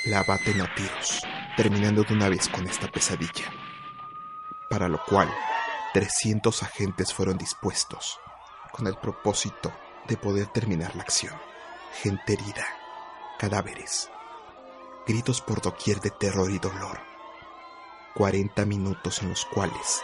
la 0.06 0.20
abaten 0.20 0.60
a 0.60 0.74
tiros, 0.74 1.22
terminando 1.56 2.02
de 2.02 2.14
una 2.14 2.28
vez 2.28 2.48
con 2.48 2.66
esta 2.66 2.90
pesadilla. 2.90 3.52
Para 4.70 4.88
lo 4.88 5.00
cual, 5.04 5.32
300 5.92 6.62
agentes 6.62 7.12
fueron 7.12 7.38
dispuestos, 7.38 8.18
con 8.72 8.86
el 8.86 8.96
propósito 8.96 9.72
de 10.08 10.16
poder 10.16 10.46
terminar 10.48 10.96
la 10.96 11.02
acción. 11.02 11.34
Gente 12.02 12.34
herida, 12.34 12.66
cadáveres, 13.38 14.10
gritos 15.06 15.40
por 15.40 15.62
doquier 15.62 16.00
de 16.00 16.10
terror 16.10 16.50
y 16.50 16.58
dolor. 16.58 17.00
40 18.14 18.64
minutos 18.64 19.22
en 19.22 19.30
los 19.30 19.44
cuales 19.44 20.02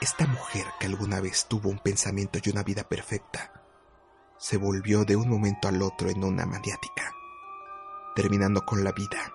esta 0.00 0.26
mujer 0.26 0.66
que 0.78 0.86
alguna 0.86 1.20
vez 1.20 1.46
tuvo 1.48 1.70
un 1.70 1.78
pensamiento 1.78 2.38
y 2.42 2.50
una 2.50 2.62
vida 2.62 2.84
perfecta, 2.84 3.63
se 4.44 4.58
volvió 4.58 5.06
de 5.06 5.16
un 5.16 5.30
momento 5.30 5.68
al 5.68 5.80
otro 5.80 6.10
en 6.10 6.22
una 6.22 6.44
maniática 6.44 7.14
terminando 8.14 8.66
con 8.66 8.84
la 8.84 8.92
vida 8.92 9.32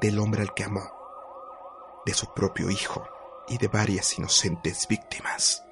del 0.00 0.18
hombre 0.18 0.40
al 0.40 0.54
que 0.54 0.64
amó, 0.64 0.90
de 2.06 2.14
su 2.14 2.32
propio 2.32 2.70
hijo 2.70 3.06
y 3.48 3.58
de 3.58 3.68
varias 3.68 4.18
inocentes 4.18 4.88
víctimas. 4.88 5.63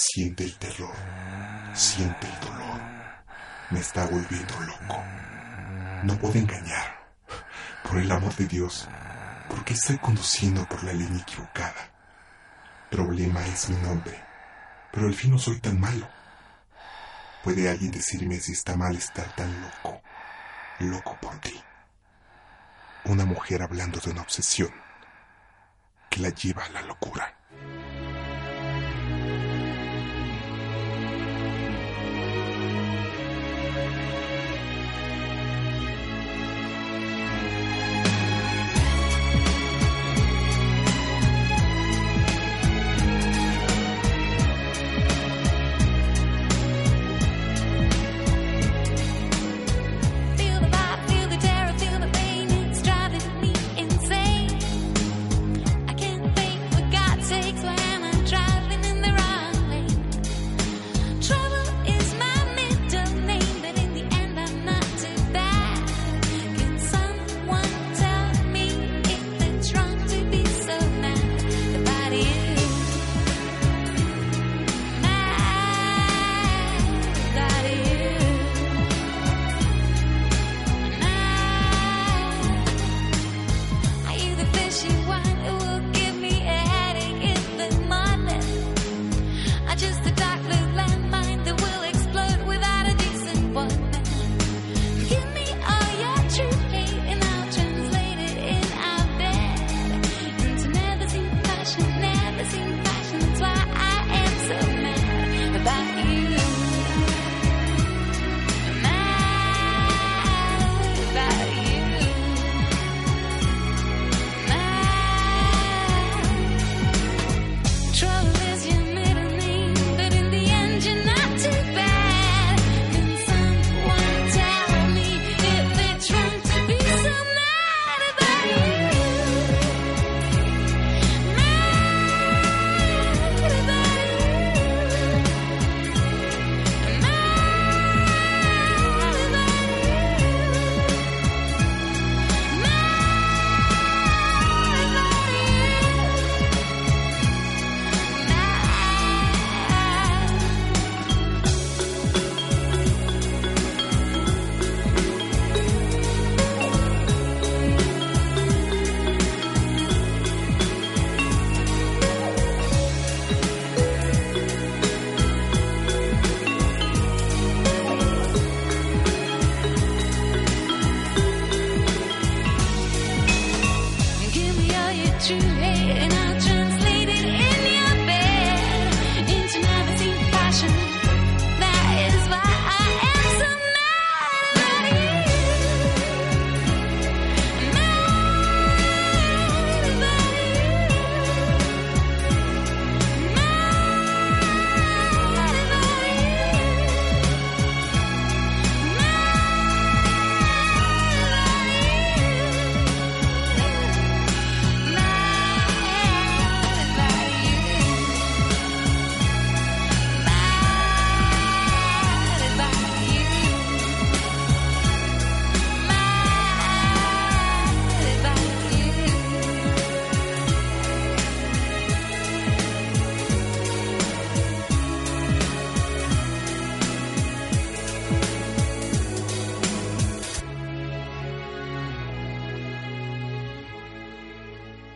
Siente 0.00 0.44
el 0.44 0.56
terror, 0.58 0.94
siente 1.74 2.28
el 2.28 2.40
dolor. 2.46 2.80
Me 3.70 3.80
está 3.80 4.06
volviendo 4.06 4.60
loco. 4.60 5.02
No 6.04 6.16
puedo 6.20 6.38
engañar. 6.38 7.04
Por 7.82 7.98
el 7.98 8.12
amor 8.12 8.32
de 8.36 8.46
Dios, 8.46 8.88
¿por 9.48 9.64
qué 9.64 9.72
estoy 9.72 9.98
conduciendo 9.98 10.64
por 10.68 10.84
la 10.84 10.92
línea 10.92 11.20
equivocada? 11.20 11.90
Problema 12.88 13.44
es 13.48 13.70
mi 13.70 13.76
nombre, 13.82 14.22
pero 14.92 15.08
al 15.08 15.14
fin 15.14 15.32
no 15.32 15.38
soy 15.40 15.58
tan 15.58 15.80
malo. 15.80 16.08
¿Puede 17.42 17.68
alguien 17.68 17.90
decirme 17.90 18.38
si 18.38 18.52
está 18.52 18.76
mal 18.76 18.94
estar 18.94 19.34
tan 19.34 19.50
loco? 19.62 20.00
Loco 20.78 21.18
por 21.20 21.40
ti. 21.40 21.60
Una 23.06 23.24
mujer 23.24 23.62
hablando 23.62 23.98
de 23.98 24.12
una 24.12 24.22
obsesión 24.22 24.70
que 26.08 26.20
la 26.20 26.28
lleva 26.28 26.66
a 26.66 26.68
la 26.68 26.82
locura. 26.82 27.34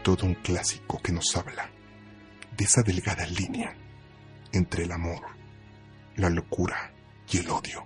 Todo 0.03 0.27
un 0.27 0.35
clásico 0.35 1.01
que 1.01 1.13
nos 1.13 1.37
habla 1.37 1.71
de 2.57 2.65
esa 2.65 2.83
delgada 2.83 3.25
línea 3.27 3.75
entre 4.53 4.85
el 4.85 4.93
amor, 4.93 5.23
la 6.17 6.29
locura 6.29 6.93
y 7.31 7.39
el 7.39 7.49
odio. 7.49 7.85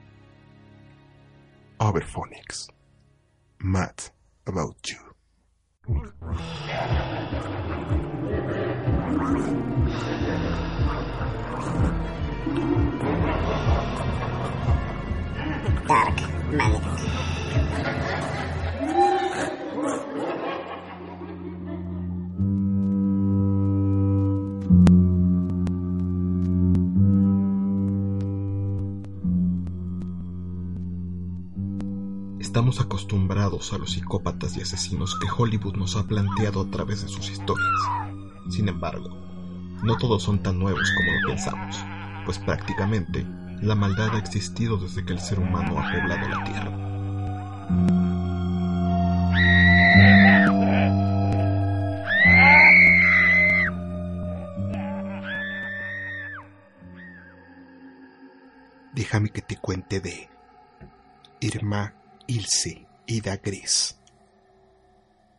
Overphonics. 1.78 2.68
Mad 3.58 3.94
About 4.46 4.76
You. 4.82 4.96
Dark. 15.86 16.36
Estamos 32.56 32.80
acostumbrados 32.80 33.74
a 33.74 33.76
los 33.76 33.92
psicópatas 33.92 34.56
y 34.56 34.62
asesinos 34.62 35.18
que 35.18 35.28
Hollywood 35.28 35.76
nos 35.76 35.94
ha 35.94 36.06
planteado 36.06 36.62
a 36.62 36.70
través 36.70 37.02
de 37.02 37.08
sus 37.08 37.28
historias. 37.28 37.68
Sin 38.48 38.66
embargo, 38.70 39.10
no 39.82 39.98
todos 39.98 40.22
son 40.22 40.42
tan 40.42 40.58
nuevos 40.58 40.90
como 40.96 41.12
lo 41.20 41.28
pensamos, 41.28 41.76
pues 42.24 42.38
prácticamente 42.38 43.26
la 43.60 43.74
maldad 43.74 44.14
ha 44.14 44.18
existido 44.18 44.78
desde 44.78 45.04
que 45.04 45.12
el 45.12 45.20
ser 45.20 45.38
humano 45.38 45.78
ha 45.78 45.92
poblado 45.92 46.28
la 46.30 46.44
Tierra. 46.44 46.72
Déjame 58.94 59.28
que 59.28 59.42
te 59.42 59.58
cuente 59.58 60.00
de 60.00 60.30
Irma 61.40 61.95
Ilse 62.28 62.88
Ida 63.06 63.36
Gris, 63.36 64.00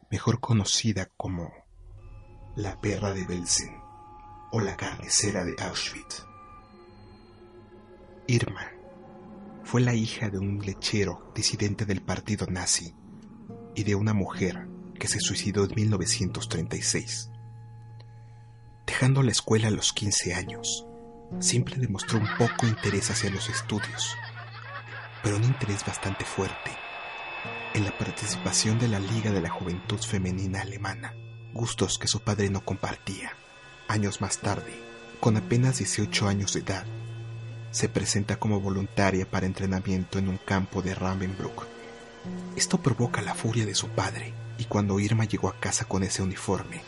mejor 0.09 0.39
conocida 0.39 1.09
como 1.17 1.51
la 2.55 2.79
perra 2.79 3.13
de 3.13 3.25
Belsen 3.25 3.75
o 4.53 4.61
la 4.61 4.77
carnicera 4.77 5.43
de 5.43 5.53
Auschwitz. 5.59 6.25
Irma 8.27 8.71
fue 9.63 9.81
la 9.81 9.93
hija 9.95 10.29
de 10.29 10.39
un 10.39 10.59
lechero 10.59 11.29
disidente 11.35 11.85
del 11.85 12.01
partido 12.01 12.47
nazi 12.47 12.95
y 13.75 13.83
de 13.83 13.95
una 13.95 14.13
mujer 14.13 14.69
que 14.97 15.09
se 15.09 15.19
suicidó 15.19 15.65
en 15.65 15.75
1936. 15.75 17.31
Dejando 18.85 19.23
la 19.23 19.31
escuela 19.31 19.67
a 19.67 19.71
los 19.71 19.91
15 19.91 20.33
años, 20.33 20.87
siempre 21.39 21.75
demostró 21.75 22.17
un 22.17 22.29
poco 22.37 22.65
interés 22.65 23.11
hacia 23.11 23.29
los 23.29 23.49
estudios, 23.49 24.15
pero 25.27 25.39
un 25.39 25.43
interés 25.43 25.85
bastante 25.85 26.23
fuerte 26.23 26.71
en 27.73 27.83
la 27.83 27.91
participación 27.91 28.79
de 28.79 28.87
la 28.87 28.97
Liga 28.97 29.29
de 29.29 29.41
la 29.41 29.49
Juventud 29.49 29.99
Femenina 29.99 30.61
Alemana, 30.61 31.15
gustos 31.51 31.97
que 31.97 32.07
su 32.07 32.21
padre 32.21 32.49
no 32.49 32.63
compartía. 32.63 33.33
Años 33.89 34.21
más 34.21 34.37
tarde, 34.37 34.73
con 35.19 35.35
apenas 35.35 35.79
18 35.79 36.29
años 36.29 36.53
de 36.53 36.61
edad, 36.61 36.85
se 37.71 37.89
presenta 37.89 38.37
como 38.37 38.61
voluntaria 38.61 39.29
para 39.29 39.47
entrenamiento 39.47 40.17
en 40.17 40.29
un 40.29 40.37
campo 40.37 40.81
de 40.81 40.95
Ravensbrück. 40.95 41.65
Esto 42.55 42.77
provoca 42.77 43.21
la 43.21 43.35
furia 43.35 43.65
de 43.65 43.75
su 43.75 43.89
padre, 43.89 44.33
y 44.57 44.63
cuando 44.63 44.97
Irma 44.97 45.25
llegó 45.25 45.49
a 45.49 45.59
casa 45.59 45.83
con 45.83 46.03
ese 46.03 46.23
uniforme, 46.23 46.81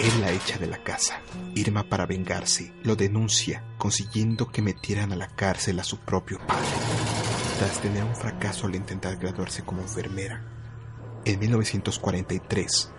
él 0.00 0.20
la 0.20 0.30
echa 0.30 0.58
de 0.58 0.66
la 0.66 0.78
casa. 0.78 1.20
Irma, 1.54 1.82
para 1.82 2.06
vengarse, 2.06 2.72
lo 2.82 2.94
denuncia, 2.94 3.64
consiguiendo 3.78 4.48
que 4.48 4.62
metieran 4.62 5.12
a 5.12 5.16
la 5.16 5.28
cárcel 5.28 5.80
a 5.80 5.84
su 5.84 5.98
propio 5.98 6.38
padre, 6.46 6.68
tras 7.58 7.80
tener 7.80 8.04
un 8.04 8.14
fracaso 8.14 8.68
al 8.68 8.76
intentar 8.76 9.16
graduarse 9.16 9.64
como 9.64 9.82
enfermera. 9.82 10.44
En 11.24 11.40
1943, 11.40 12.90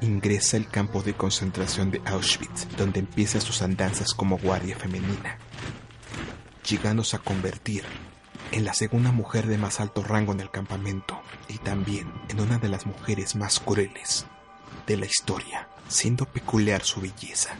ingresa 0.00 0.56
al 0.56 0.68
campo 0.68 1.02
de 1.02 1.14
concentración 1.14 1.92
de 1.92 2.02
Auschwitz, 2.04 2.66
donde 2.76 2.98
empieza 2.98 3.40
sus 3.40 3.62
andanzas 3.62 4.12
como 4.12 4.38
guardia 4.38 4.76
femenina, 4.76 5.38
llegándose 6.68 7.14
a 7.14 7.20
convertir 7.20 7.84
en 8.50 8.64
la 8.64 8.74
segunda 8.74 9.12
mujer 9.12 9.46
de 9.46 9.56
más 9.56 9.78
alto 9.78 10.02
rango 10.02 10.32
en 10.32 10.40
el 10.40 10.50
campamento 10.50 11.20
y 11.48 11.58
también 11.58 12.12
en 12.28 12.40
una 12.40 12.58
de 12.58 12.68
las 12.68 12.86
mujeres 12.86 13.36
más 13.36 13.60
crueles 13.60 14.26
de 14.84 14.96
la 14.96 15.06
historia, 15.06 15.68
siendo 15.86 16.26
peculiar 16.26 16.82
su 16.82 17.00
belleza, 17.00 17.50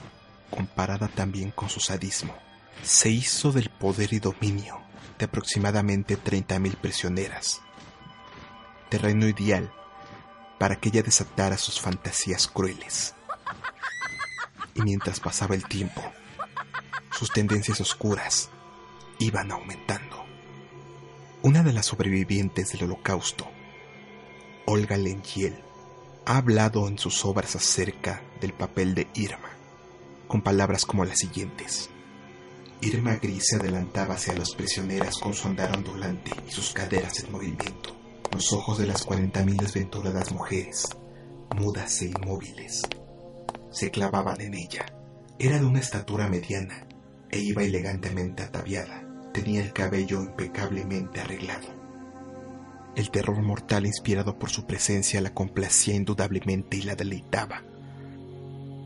comparada 0.50 1.06
también 1.06 1.52
con 1.52 1.68
su 1.68 1.78
sadismo. 1.78 2.34
Se 2.82 3.10
hizo 3.10 3.52
del 3.52 3.70
poder 3.70 4.12
y 4.12 4.18
dominio 4.18 4.81
de 5.22 5.26
aproximadamente 5.26 6.18
30.000 6.18 6.76
prisioneras, 6.78 7.60
terreno 8.88 9.28
ideal 9.28 9.72
para 10.58 10.80
que 10.80 10.88
ella 10.88 11.04
desatara 11.04 11.56
sus 11.58 11.80
fantasías 11.80 12.48
crueles. 12.48 13.14
Y 14.74 14.82
mientras 14.82 15.20
pasaba 15.20 15.54
el 15.54 15.62
tiempo, 15.62 16.02
sus 17.12 17.32
tendencias 17.32 17.80
oscuras 17.80 18.50
iban 19.20 19.52
aumentando. 19.52 20.24
Una 21.42 21.62
de 21.62 21.72
las 21.72 21.86
sobrevivientes 21.86 22.72
del 22.72 22.82
holocausto, 22.82 23.48
Olga 24.66 24.96
Lengiel, 24.96 25.62
ha 26.26 26.38
hablado 26.38 26.88
en 26.88 26.98
sus 26.98 27.24
obras 27.24 27.54
acerca 27.54 28.24
del 28.40 28.54
papel 28.54 28.96
de 28.96 29.06
Irma, 29.14 29.50
con 30.26 30.42
palabras 30.42 30.84
como 30.84 31.04
las 31.04 31.20
siguientes. 31.20 31.91
Irma 32.84 33.14
Gris 33.14 33.44
se 33.46 33.56
adelantaba 33.56 34.14
hacia 34.14 34.34
las 34.34 34.56
prisioneras 34.56 35.16
con 35.18 35.34
su 35.34 35.46
andar 35.46 35.76
ondulante 35.76 36.32
y 36.48 36.50
sus 36.50 36.72
caderas 36.72 37.22
en 37.22 37.30
movimiento. 37.30 37.96
Los 38.32 38.52
ojos 38.52 38.76
de 38.78 38.88
las 38.88 39.06
40.000 39.06 39.56
desventuradas 39.56 40.32
mujeres, 40.32 40.88
mudas 41.56 42.02
e 42.02 42.06
inmóviles, 42.06 42.82
se 43.70 43.92
clavaban 43.92 44.40
en 44.40 44.54
ella. 44.54 44.86
Era 45.38 45.60
de 45.60 45.64
una 45.64 45.78
estatura 45.78 46.28
mediana 46.28 46.88
e 47.30 47.38
iba 47.38 47.62
elegantemente 47.62 48.42
ataviada. 48.42 49.06
Tenía 49.32 49.62
el 49.62 49.72
cabello 49.72 50.20
impecablemente 50.20 51.20
arreglado. 51.20 51.68
El 52.96 53.12
terror 53.12 53.40
mortal 53.42 53.86
inspirado 53.86 54.40
por 54.40 54.50
su 54.50 54.66
presencia 54.66 55.20
la 55.20 55.32
complacía 55.32 55.94
indudablemente 55.94 56.78
y 56.78 56.82
la 56.82 56.96
deleitaba, 56.96 57.62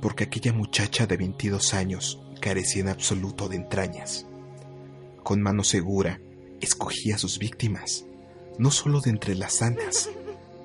porque 0.03 0.25
aquella 0.25 0.53
muchacha 0.53 1.07
de 1.07 1.17
22 1.17 1.73
años 1.73 2.26
carecía 2.41 2.83
en 2.83 2.89
absoluto 2.89 3.49
de 3.49 3.57
entrañas. 3.57 4.27
Con 5.23 5.43
mano 5.43 5.65
segura, 5.65 6.21
escogía 6.61 7.17
a 7.17 7.19
sus 7.19 7.39
víctimas, 7.39 8.05
no 8.59 8.71
solo 8.71 9.01
de 9.01 9.11
entre 9.11 9.35
las 9.35 9.55
sanas, 9.55 10.09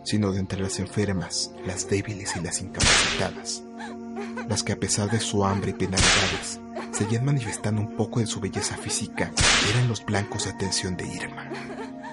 sino 0.03 0.31
de 0.31 0.39
entre 0.39 0.62
las 0.62 0.79
enfermas, 0.79 1.51
las 1.65 1.89
débiles 1.89 2.36
y 2.36 2.41
las 2.41 2.62
incapacitadas, 2.62 3.63
las 4.47 4.63
que 4.63 4.73
a 4.73 4.79
pesar 4.79 5.10
de 5.10 5.19
su 5.19 5.45
hambre 5.45 5.71
y 5.71 5.73
penalidades, 5.73 6.60
seguían 6.91 7.25
manifestando 7.25 7.81
un 7.81 7.95
poco 7.95 8.19
de 8.19 8.27
su 8.27 8.39
belleza 8.39 8.77
física, 8.77 9.31
eran 9.71 9.88
los 9.88 10.05
blancos 10.05 10.45
de 10.45 10.51
atención 10.51 10.97
de 10.97 11.07
Irma. 11.07 11.49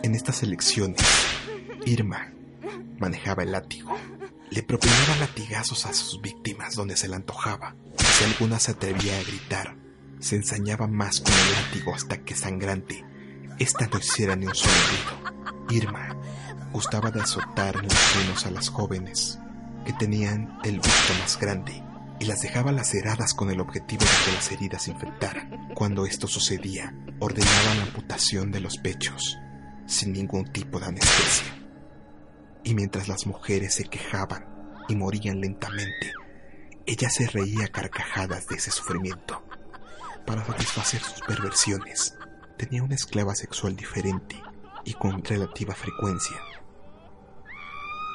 En 0.02 0.14
estas 0.14 0.42
elecciones, 0.42 1.00
Irma 1.84 2.32
manejaba 2.98 3.42
el 3.42 3.52
látigo. 3.52 3.94
Le 4.50 4.62
propinaba 4.62 5.16
latigazos 5.20 5.86
a 5.86 5.92
sus 5.92 6.20
víctimas 6.20 6.74
donde 6.74 6.96
se 6.96 7.08
le 7.08 7.16
antojaba. 7.16 7.74
Si 8.18 8.24
alguna 8.24 8.58
se 8.58 8.72
atrevía 8.72 9.16
a 9.16 9.22
gritar, 9.22 9.76
se 10.18 10.34
ensañaba 10.34 10.88
más 10.88 11.20
con 11.20 11.32
el 11.32 11.52
látigo 11.52 11.94
hasta 11.94 12.18
que 12.18 12.34
sangrante, 12.34 13.04
esta 13.60 13.86
no 13.86 14.00
hiciera 14.00 14.34
ni 14.34 14.46
un 14.46 14.56
solo. 14.56 14.72
Irma 15.70 16.16
gustaba 16.72 17.12
de 17.12 17.20
azotar 17.20 17.76
en 17.76 17.84
los 17.84 17.92
senos 17.92 18.44
a 18.44 18.50
las 18.50 18.70
jóvenes 18.70 19.38
que 19.86 19.92
tenían 19.92 20.58
el 20.64 20.78
busto 20.78 21.14
más 21.20 21.38
grande 21.38 21.80
y 22.18 22.24
las 22.24 22.40
dejaba 22.40 22.72
laceradas 22.72 23.34
con 23.34 23.50
el 23.50 23.60
objetivo 23.60 24.02
de 24.02 24.24
que 24.24 24.32
las 24.32 24.50
heridas 24.50 24.82
se 24.82 24.90
infectaran. 24.90 25.68
Cuando 25.76 26.04
esto 26.04 26.26
sucedía, 26.26 26.92
ordenaba 27.20 27.74
la 27.76 27.82
amputación 27.84 28.50
de 28.50 28.58
los 28.58 28.78
pechos 28.78 29.38
sin 29.86 30.12
ningún 30.12 30.52
tipo 30.52 30.80
de 30.80 30.86
anestesia. 30.86 31.54
Y 32.64 32.74
mientras 32.74 33.06
las 33.06 33.28
mujeres 33.28 33.76
se 33.76 33.84
quejaban 33.84 34.44
y 34.88 34.96
morían 34.96 35.40
lentamente, 35.40 36.12
ella 36.88 37.10
se 37.10 37.26
reía 37.26 37.68
carcajadas 37.68 38.46
de 38.46 38.56
ese 38.56 38.70
sufrimiento. 38.70 39.42
Para 40.24 40.42
satisfacer 40.46 41.02
sus 41.02 41.20
perversiones, 41.20 42.16
tenía 42.56 42.82
una 42.82 42.94
esclava 42.94 43.34
sexual 43.34 43.76
diferente 43.76 44.42
y 44.86 44.94
con 44.94 45.22
relativa 45.22 45.74
frecuencia. 45.74 46.38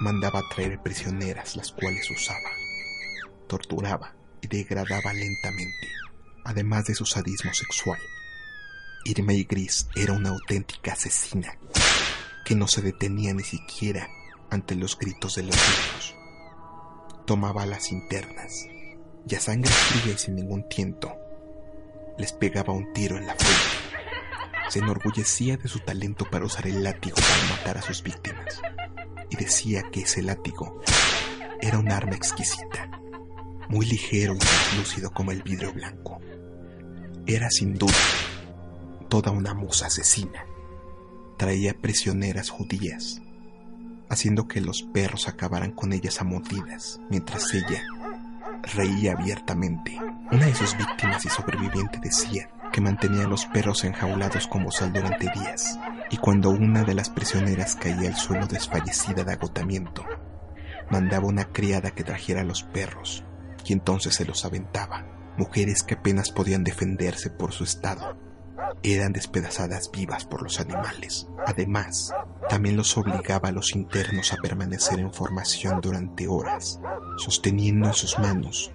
Mandaba 0.01 0.41
traer 0.55 0.81
prisioneras 0.81 1.55
las 1.55 1.71
cuales 1.71 2.09
usaba, 2.09 2.49
torturaba 3.47 4.15
y 4.41 4.47
degradaba 4.47 5.13
lentamente, 5.13 5.87
además 6.43 6.85
de 6.85 6.95
su 6.95 7.05
sadismo 7.05 7.53
sexual. 7.53 7.99
Irma 9.05 9.33
y 9.33 9.43
Gris 9.43 9.87
era 9.93 10.13
una 10.13 10.29
auténtica 10.29 10.93
asesina 10.93 11.59
que 12.43 12.55
no 12.55 12.67
se 12.67 12.81
detenía 12.81 13.35
ni 13.35 13.43
siquiera 13.43 14.09
ante 14.49 14.73
los 14.73 14.97
gritos 14.97 15.35
de 15.35 15.43
los 15.43 15.55
niños. 15.55 16.22
Tomaba 17.25 17.65
las 17.65 17.91
internas 17.91 18.67
y 19.27 19.35
a 19.35 19.39
sangre 19.39 19.71
fría 19.71 20.13
y 20.13 20.17
sin 20.17 20.35
ningún 20.35 20.67
tiento 20.67 21.15
les 22.17 22.33
pegaba 22.33 22.73
un 22.73 22.93
tiro 22.93 23.17
en 23.17 23.25
la 23.25 23.35
frente. 23.35 24.69
Se 24.69 24.79
enorgullecía 24.79 25.57
de 25.57 25.67
su 25.67 25.79
talento 25.79 26.25
para 26.29 26.45
usar 26.45 26.67
el 26.67 26.83
látigo 26.83 27.15
para 27.15 27.55
matar 27.55 27.77
a 27.77 27.81
sus 27.81 28.03
víctimas 28.03 28.61
y 29.29 29.35
decía 29.35 29.83
que 29.91 30.01
ese 30.01 30.21
látigo 30.21 30.81
era 31.61 31.79
un 31.79 31.91
arma 31.91 32.15
exquisita, 32.15 33.01
muy 33.69 33.85
ligero 33.85 34.35
y 34.35 34.39
translúcido 34.39 35.11
como 35.11 35.31
el 35.31 35.41
vidrio 35.41 35.73
blanco. 35.73 36.19
Era 37.25 37.49
sin 37.49 37.75
duda 37.75 37.93
toda 39.09 39.31
una 39.31 39.53
musa 39.53 39.87
asesina. 39.87 40.45
Traía 41.37 41.73
prisioneras 41.73 42.49
judías, 42.49 43.21
haciendo 44.13 44.47
que 44.47 44.61
los 44.61 44.83
perros 44.83 45.27
acabaran 45.27 45.71
con 45.71 45.93
ellas 45.93 46.21
a 46.21 46.23
mordidas, 46.23 46.99
mientras 47.09 47.53
ella 47.53 47.83
reía 48.75 49.13
abiertamente. 49.13 49.99
Una 50.31 50.45
de 50.45 50.55
sus 50.55 50.77
víctimas 50.77 51.25
y 51.25 51.29
sobreviviente 51.29 51.99
decía 52.01 52.49
que 52.71 52.81
mantenía 52.81 53.25
a 53.25 53.27
los 53.27 53.45
perros 53.45 53.83
enjaulados 53.83 54.47
como 54.47 54.71
sal 54.71 54.93
durante 54.93 55.29
días, 55.31 55.77
y 56.09 56.17
cuando 56.17 56.49
una 56.49 56.83
de 56.83 56.95
las 56.95 57.09
prisioneras 57.09 57.75
caía 57.75 58.09
al 58.09 58.15
suelo 58.15 58.47
desfallecida 58.47 59.23
de 59.23 59.33
agotamiento, 59.33 60.05
mandaba 60.89 61.27
una 61.27 61.45
criada 61.45 61.91
que 61.91 62.03
trajera 62.03 62.41
a 62.41 62.45
los 62.45 62.63
perros, 62.63 63.23
y 63.65 63.73
entonces 63.73 64.15
se 64.15 64.25
los 64.25 64.45
aventaba. 64.45 65.05
Mujeres 65.37 65.83
que 65.83 65.95
apenas 65.95 66.31
podían 66.31 66.63
defenderse 66.63 67.29
por 67.29 67.51
su 67.51 67.63
estado 67.63 68.32
eran 68.83 69.13
despedazadas 69.13 69.91
vivas 69.91 70.25
por 70.25 70.41
los 70.41 70.59
animales. 70.59 71.27
Además, 71.45 72.13
también 72.49 72.75
los 72.75 72.97
obligaba 72.97 73.49
a 73.49 73.51
los 73.53 73.75
internos 73.75 74.33
a 74.33 74.37
permanecer 74.37 74.99
en 74.99 75.13
formación 75.13 75.81
durante 75.81 76.27
horas, 76.27 76.79
sosteniendo 77.17 77.87
en 77.87 77.93
sus 77.93 78.19
manos 78.19 78.71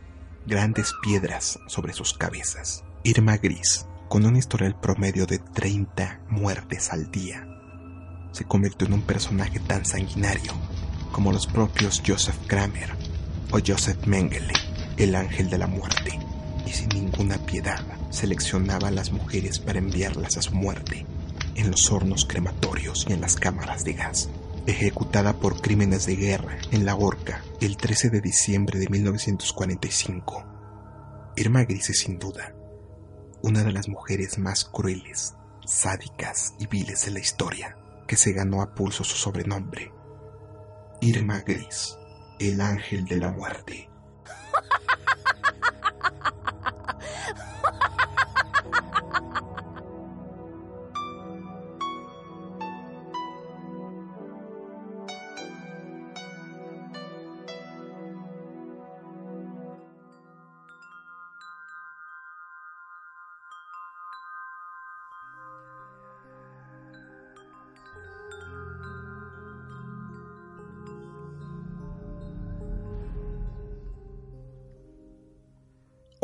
grandes 0.46 0.92
piedras 1.02 1.58
sobre 1.66 1.92
sus 1.92 2.14
cabezas. 2.14 2.84
Irma 3.02 3.36
Gris, 3.36 3.86
con 4.08 4.24
un 4.24 4.36
historial 4.36 4.78
promedio 4.80 5.26
de 5.26 5.38
30 5.38 6.22
muertes 6.30 6.92
al 6.92 7.10
día, 7.10 7.46
se 8.32 8.44
convirtió 8.44 8.86
en 8.86 8.94
un 8.94 9.02
personaje 9.02 9.60
tan 9.60 9.84
sanguinario 9.84 10.52
como 11.12 11.32
los 11.32 11.46
propios 11.46 12.02
Joseph 12.06 12.38
Kramer 12.46 12.90
o 13.50 13.58
Joseph 13.64 14.06
Mengele, 14.06 14.54
el 14.96 15.14
ángel 15.14 15.50
de 15.50 15.58
la 15.58 15.66
muerte, 15.66 16.18
y 16.68 16.72
sin 16.72 16.88
ninguna 16.90 17.38
piedad 17.38 17.82
seleccionaba 18.10 18.88
a 18.88 18.92
las 18.92 19.10
mujeres 19.10 19.58
para 19.58 19.78
enviarlas 19.78 20.36
a 20.36 20.42
su 20.42 20.54
muerte 20.54 21.06
en 21.54 21.70
los 21.70 21.90
hornos 21.90 22.26
crematorios 22.26 23.06
y 23.08 23.14
en 23.14 23.20
las 23.20 23.36
cámaras 23.36 23.84
de 23.84 23.94
gas. 23.94 24.28
Ejecutada 24.66 25.32
por 25.32 25.62
crímenes 25.62 26.04
de 26.04 26.16
guerra 26.16 26.58
en 26.70 26.84
la 26.84 26.94
horca 26.94 27.42
el 27.60 27.76
13 27.76 28.10
de 28.10 28.20
diciembre 28.20 28.78
de 28.78 28.88
1945, 28.88 30.44
Irma 31.36 31.64
Gris 31.64 31.90
es 31.90 32.00
sin 32.00 32.18
duda 32.18 32.54
una 33.42 33.62
de 33.62 33.72
las 33.72 33.88
mujeres 33.88 34.38
más 34.38 34.64
crueles, 34.64 35.34
sádicas 35.64 36.54
y 36.58 36.66
viles 36.66 37.04
de 37.04 37.12
la 37.12 37.20
historia, 37.20 37.76
que 38.06 38.16
se 38.16 38.32
ganó 38.32 38.62
a 38.62 38.74
pulso 38.74 39.04
su 39.04 39.16
sobrenombre. 39.16 39.92
Irma 41.00 41.40
Gris, 41.40 41.96
el 42.40 42.60
ángel 42.60 43.04
de 43.04 43.16
la 43.18 43.30
muerte. 43.30 43.88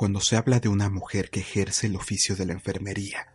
Cuando 0.05 0.21
se 0.21 0.37
habla 0.37 0.61
de 0.61 0.69
una 0.69 0.91
mujer 0.91 1.31
que 1.31 1.41
ejerce 1.41 1.87
el 1.87 1.97
oficio 1.97 2.37
de 2.37 2.45
la 2.45 2.53
enfermería, 2.53 3.33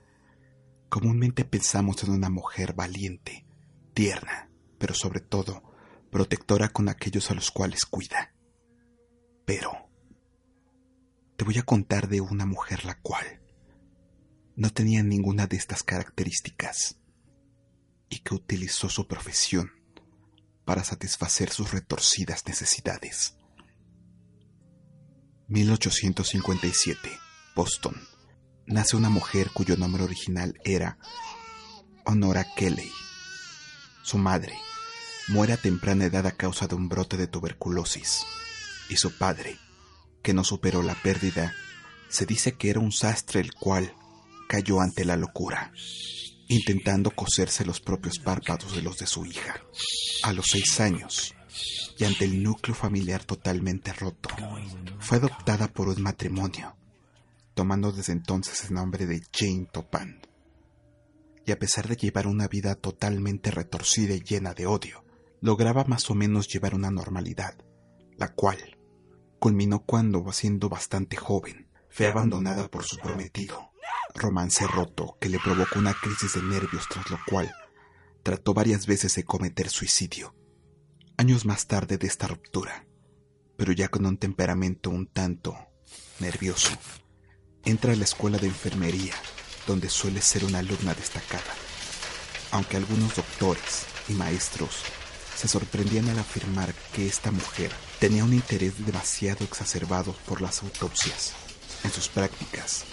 comúnmente 0.88 1.44
pensamos 1.44 2.04
en 2.04 2.12
una 2.12 2.30
mujer 2.30 2.74
valiente, 2.74 3.48
tierna, 3.96 4.52
pero 4.78 4.94
sobre 4.94 5.20
todo 5.20 5.64
protectora 6.12 6.70
con 6.70 6.88
aquellos 6.88 7.32
a 7.32 7.34
los 7.34 7.50
cuales 7.50 7.86
cuida. 7.86 8.36
Pero 9.46 9.90
te 11.38 11.44
voy 11.44 11.58
a 11.58 11.64
contar 11.64 12.08
de 12.08 12.22
una 12.22 12.46
mujer 12.46 12.86
la 12.86 13.00
cual 13.00 13.42
no 14.56 14.70
tenía 14.70 15.02
ninguna 15.02 15.48
de 15.48 15.58
estas 15.58 15.82
características 15.82 17.00
y 18.10 18.20
que 18.20 18.36
utilizó 18.36 18.90
su 18.90 19.08
profesión 19.08 19.72
para 20.66 20.84
satisfacer 20.84 21.50
sus 21.50 21.72
retorcidas 21.72 22.46
necesidades. 22.46 23.39
1857, 25.50 27.10
Boston. 27.56 27.96
Nace 28.68 28.96
una 28.96 29.10
mujer 29.10 29.50
cuyo 29.52 29.78
nombre 29.78 30.04
original 30.04 30.54
era 30.64 31.00
Honora 32.06 32.46
Kelly. 32.56 32.92
Su 34.04 34.20
madre 34.20 34.54
muere 35.28 35.54
a 35.54 35.58
temprana 35.58 36.06
edad 36.06 36.28
a 36.28 36.34
causa 36.34 36.68
de 36.68 36.76
un 36.76 36.88
brote 36.88 37.18
de 37.18 37.26
tuberculosis. 37.26 38.28
Y 38.90 38.98
su 38.98 39.18
padre, 39.18 39.58
que 40.22 40.36
no 40.36 40.44
superó 40.44 40.84
la 40.84 40.94
pérdida, 40.94 41.52
se 42.10 42.28
dice 42.28 42.54
que 42.54 42.70
era 42.70 42.80
un 42.80 42.92
sastre 42.92 43.40
el 43.40 43.52
cual 43.56 43.96
cayó 44.48 44.82
ante 44.82 45.04
la 45.04 45.18
locura, 45.18 45.72
intentando 46.48 47.10
coserse 47.10 47.66
los 47.66 47.82
propios 47.82 48.20
párpados 48.20 48.76
de 48.76 48.84
los 48.84 48.98
de 49.00 49.08
su 49.08 49.26
hija. 49.26 49.64
A 50.22 50.32
los 50.32 50.46
seis 50.46 50.80
años, 50.80 51.34
y 51.98 52.04
ante 52.06 52.26
el 52.26 52.42
núcleo 52.44 52.76
familiar 52.76 53.24
totalmente 53.24 53.94
roto, 53.94 54.30
fue 55.00 55.18
adoptada 55.18 55.68
por 55.68 55.90
un 55.90 56.02
matrimonio, 56.02 56.76
tomando 57.54 57.92
desde 57.92 58.14
entonces 58.14 58.66
el 58.66 58.74
nombre 58.74 59.06
de 59.06 59.22
Jane 59.34 59.68
Topan. 59.72 60.22
Y 61.46 61.52
a 61.52 61.60
pesar 61.60 61.88
de 61.88 61.96
llevar 61.96 62.28
una 62.28 62.48
vida 62.48 62.76
totalmente 62.76 63.52
retorcida 63.52 64.14
y 64.14 64.22
llena 64.22 64.54
de 64.54 64.68
odio, 64.68 65.04
lograba 65.42 65.84
más 65.86 66.10
o 66.10 66.16
menos 66.16 66.48
llevar 66.48 66.76
una 66.76 66.92
normalidad, 66.92 67.58
la 68.18 68.34
cual 68.34 68.78
culminó 69.40 69.80
cuando, 69.80 70.32
siendo 70.32 70.70
bastante 70.70 71.18
joven, 71.18 71.70
fue 71.90 72.08
abandonada 72.08 72.70
por 72.70 72.84
su 72.84 72.98
prometido, 72.98 73.72
romance 74.14 74.68
roto 74.68 75.18
que 75.20 75.30
le 75.30 75.40
provocó 75.40 75.80
una 75.80 75.94
crisis 75.94 76.36
de 76.36 76.44
nervios 76.44 76.88
tras 76.90 77.10
lo 77.10 77.20
cual 77.28 77.52
trató 78.24 78.54
varias 78.54 78.86
veces 78.86 79.16
de 79.16 79.24
cometer 79.24 79.70
suicidio. 79.70 80.36
Años 81.20 81.44
más 81.44 81.68
tarde 81.68 81.98
de 81.98 82.08
esta 82.08 82.28
ruptura, 82.28 82.86
pero 83.58 83.74
ya 83.74 83.90
con 83.90 84.06
un 84.06 84.16
temperamento 84.16 84.90
un 84.90 85.06
tanto 85.06 85.54
nervioso, 86.20 86.72
entra 87.66 87.92
a 87.92 87.98
la 87.98 88.06
escuela 88.06 88.38
de 88.38 88.48
enfermería, 88.48 89.14
donde 89.68 89.90
suele 89.90 90.22
ser 90.22 90.46
una 90.46 90.60
alumna 90.60 90.94
destacada, 90.94 91.44
aunque 92.52 92.78
algunos 92.78 93.18
doctores 93.18 93.86
y 94.08 94.14
maestros 94.14 94.84
se 95.36 95.50
sorprendían 95.50 96.08
al 96.08 96.20
afirmar 96.20 96.74
que 96.94 97.06
esta 97.06 97.32
mujer 97.32 97.70
tenía 98.00 98.24
un 98.24 98.34
interés 98.34 98.86
demasiado 98.86 99.44
exacerbado 99.44 100.16
por 100.26 100.40
las 100.40 100.64
autopsias. 100.64 101.34
En 101.84 101.92
sus 101.92 102.08
prácticas, 102.08 102.86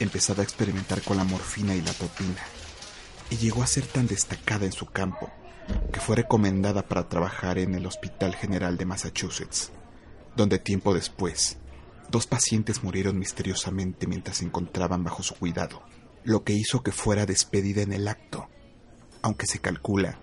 empezaba 0.00 0.40
a 0.40 0.44
experimentar 0.44 1.02
con 1.02 1.18
la 1.18 1.24
morfina 1.24 1.74
y 1.74 1.82
la 1.82 1.92
topina, 1.92 2.42
y 3.28 3.36
llegó 3.36 3.62
a 3.62 3.66
ser 3.66 3.86
tan 3.86 4.06
destacada 4.06 4.64
en 4.64 4.72
su 4.72 4.86
campo 4.86 5.30
que 5.92 6.00
fue 6.00 6.16
recomendada 6.16 6.82
para 6.82 7.08
trabajar 7.08 7.58
en 7.58 7.74
el 7.74 7.86
Hospital 7.86 8.34
General 8.34 8.76
de 8.76 8.84
Massachusetts, 8.84 9.72
donde 10.36 10.58
tiempo 10.58 10.94
después, 10.94 11.58
dos 12.10 12.26
pacientes 12.26 12.82
murieron 12.82 13.18
misteriosamente 13.18 14.06
mientras 14.06 14.38
se 14.38 14.44
encontraban 14.44 15.04
bajo 15.04 15.22
su 15.22 15.34
cuidado, 15.34 15.82
lo 16.24 16.44
que 16.44 16.52
hizo 16.52 16.82
que 16.82 16.92
fuera 16.92 17.26
despedida 17.26 17.82
en 17.82 17.92
el 17.92 18.08
acto, 18.08 18.48
aunque 19.22 19.46
se 19.46 19.58
calcula 19.58 20.18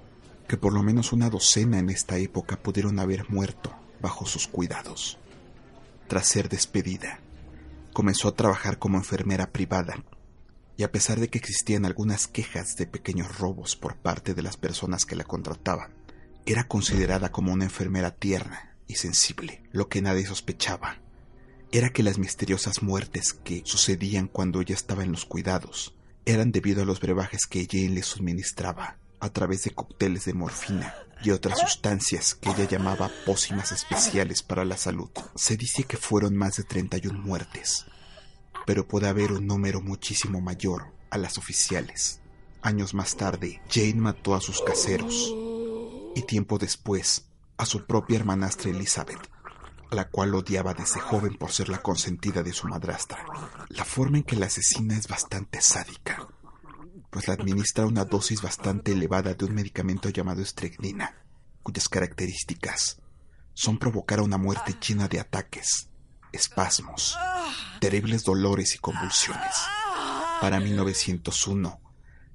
que 0.47 0.57
por 0.57 0.73
lo 0.73 0.83
menos 0.83 1.13
una 1.13 1.29
docena 1.29 1.79
en 1.79 1.89
esta 1.89 2.17
época 2.17 2.57
pudieron 2.57 2.99
haber 2.99 3.29
muerto 3.29 3.73
bajo 4.01 4.25
sus 4.25 4.47
cuidados. 4.47 5.17
Tras 6.07 6.27
ser 6.27 6.49
despedida, 6.49 7.19
comenzó 7.93 8.27
a 8.27 8.35
trabajar 8.35 8.77
como 8.77 8.97
enfermera 8.97 9.51
privada 9.51 10.03
y 10.77 10.83
a 10.83 10.91
pesar 10.91 11.19
de 11.19 11.29
que 11.29 11.37
existían 11.37 11.85
algunas 11.85 12.27
quejas 12.27 12.75
de 12.75 12.87
pequeños 12.87 13.37
robos 13.37 13.75
por 13.75 13.95
parte 13.97 14.33
de 14.33 14.41
las 14.41 14.57
personas 14.57 15.05
que 15.05 15.15
la 15.15 15.23
contrataban, 15.23 15.93
era 16.45 16.67
considerada 16.67 17.31
como 17.31 17.53
una 17.53 17.65
enfermera 17.65 18.11
tierna 18.11 18.75
y 18.87 18.95
sensible. 18.95 19.63
Lo 19.71 19.87
que 19.87 20.01
nadie 20.01 20.25
sospechaba 20.25 20.99
era 21.71 21.89
que 21.89 22.03
las 22.03 22.17
misteriosas 22.17 22.83
muertes 22.83 23.33
que 23.33 23.63
sucedían 23.65 24.27
cuando 24.27 24.61
ella 24.61 24.75
estaba 24.75 25.03
en 25.03 25.11
los 25.11 25.25
cuidados 25.25 25.95
eran 26.25 26.51
debido 26.51 26.83
a 26.83 26.85
los 26.85 26.99
brebajes 26.99 27.45
que 27.47 27.67
Jane 27.69 27.89
le 27.89 28.03
suministraba 28.03 28.97
a 29.19 29.29
través 29.29 29.63
de 29.63 29.71
cócteles 29.71 30.25
de 30.25 30.33
morfina 30.33 30.93
y 31.23 31.31
otras 31.31 31.59
sustancias 31.59 32.35
que 32.35 32.49
ella 32.49 32.67
llamaba 32.67 33.09
pócimas 33.25 33.71
especiales 33.71 34.43
para 34.43 34.65
la 34.65 34.77
salud. 34.77 35.09
Se 35.35 35.55
dice 35.57 35.85
que 35.85 35.97
fueron 35.97 36.35
más 36.35 36.57
de 36.57 36.63
31 36.63 37.19
muertes, 37.19 37.85
pero 38.65 38.87
puede 38.87 39.07
haber 39.07 39.31
un 39.31 39.47
número 39.47 39.81
muchísimo 39.81 40.41
mayor 40.41 40.93
a 41.09 41.17
las 41.17 41.37
oficiales. 41.37 42.21
Años 42.61 42.93
más 42.93 43.15
tarde, 43.17 43.61
Jane 43.69 43.95
mató 43.95 44.35
a 44.35 44.41
sus 44.41 44.61
caseros 44.61 45.33
y 46.15 46.21
tiempo 46.21 46.57
después 46.57 47.25
a 47.57 47.65
su 47.65 47.85
propia 47.85 48.17
hermanastra 48.17 48.71
Elizabeth, 48.71 49.29
a 49.91 49.95
la 49.95 50.09
cual 50.09 50.33
odiaba 50.33 50.73
desde 50.73 50.99
joven 50.99 51.35
por 51.35 51.51
ser 51.51 51.69
la 51.69 51.81
consentida 51.81 52.41
de 52.41 52.53
su 52.53 52.67
madrastra. 52.67 53.25
La 53.69 53.85
forma 53.85 54.17
en 54.17 54.23
que 54.23 54.35
la 54.35 54.47
asesina 54.47 54.97
es 54.97 55.07
bastante 55.07 55.61
sádica, 55.61 56.27
pues 57.09 57.27
le 57.27 57.33
administra 57.33 57.85
una 57.85 58.05
dosis 58.05 58.41
bastante 58.41 58.93
elevada 58.93 59.33
de 59.33 59.45
un 59.45 59.53
medicamento 59.53 60.09
llamado 60.09 60.41
estrecnina, 60.41 61.15
cuyas 61.61 61.87
características 61.89 63.01
son 63.53 63.77
provocar 63.77 64.19
una 64.21 64.37
muerte 64.37 64.75
llena 64.85 65.07
de 65.07 65.19
ataques, 65.19 65.89
espasmos, 66.33 67.17
terribles 67.79 68.23
dolores 68.23 68.75
y 68.75 68.79
convulsiones. 68.79 69.55
Para 70.41 70.59
1901, 70.59 71.79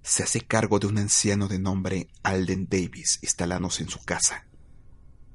se 0.02 0.22
hace 0.22 0.40
cargo 0.40 0.78
de 0.78 0.86
un 0.86 0.96
anciano 0.96 1.48
de 1.48 1.58
nombre 1.58 2.08
Alden 2.22 2.66
Davis 2.70 3.18
instalándose 3.20 3.82
en 3.82 3.90
su 3.90 4.02
casa. 4.04 4.46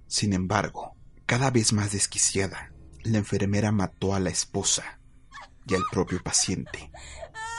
Sin 0.08 0.34
embargo, 0.34 0.96
cada 1.26 1.52
vez 1.52 1.74
más 1.74 1.92
desquiciada, 1.92 2.72
la 3.04 3.20
enfermera 3.20 3.72
mató 3.72 4.16
a 4.16 4.20
la 4.20 4.30
esposa 4.30 5.00
y 5.68 5.76
al 5.76 5.84
propio 5.92 6.22
paciente, 6.24 6.92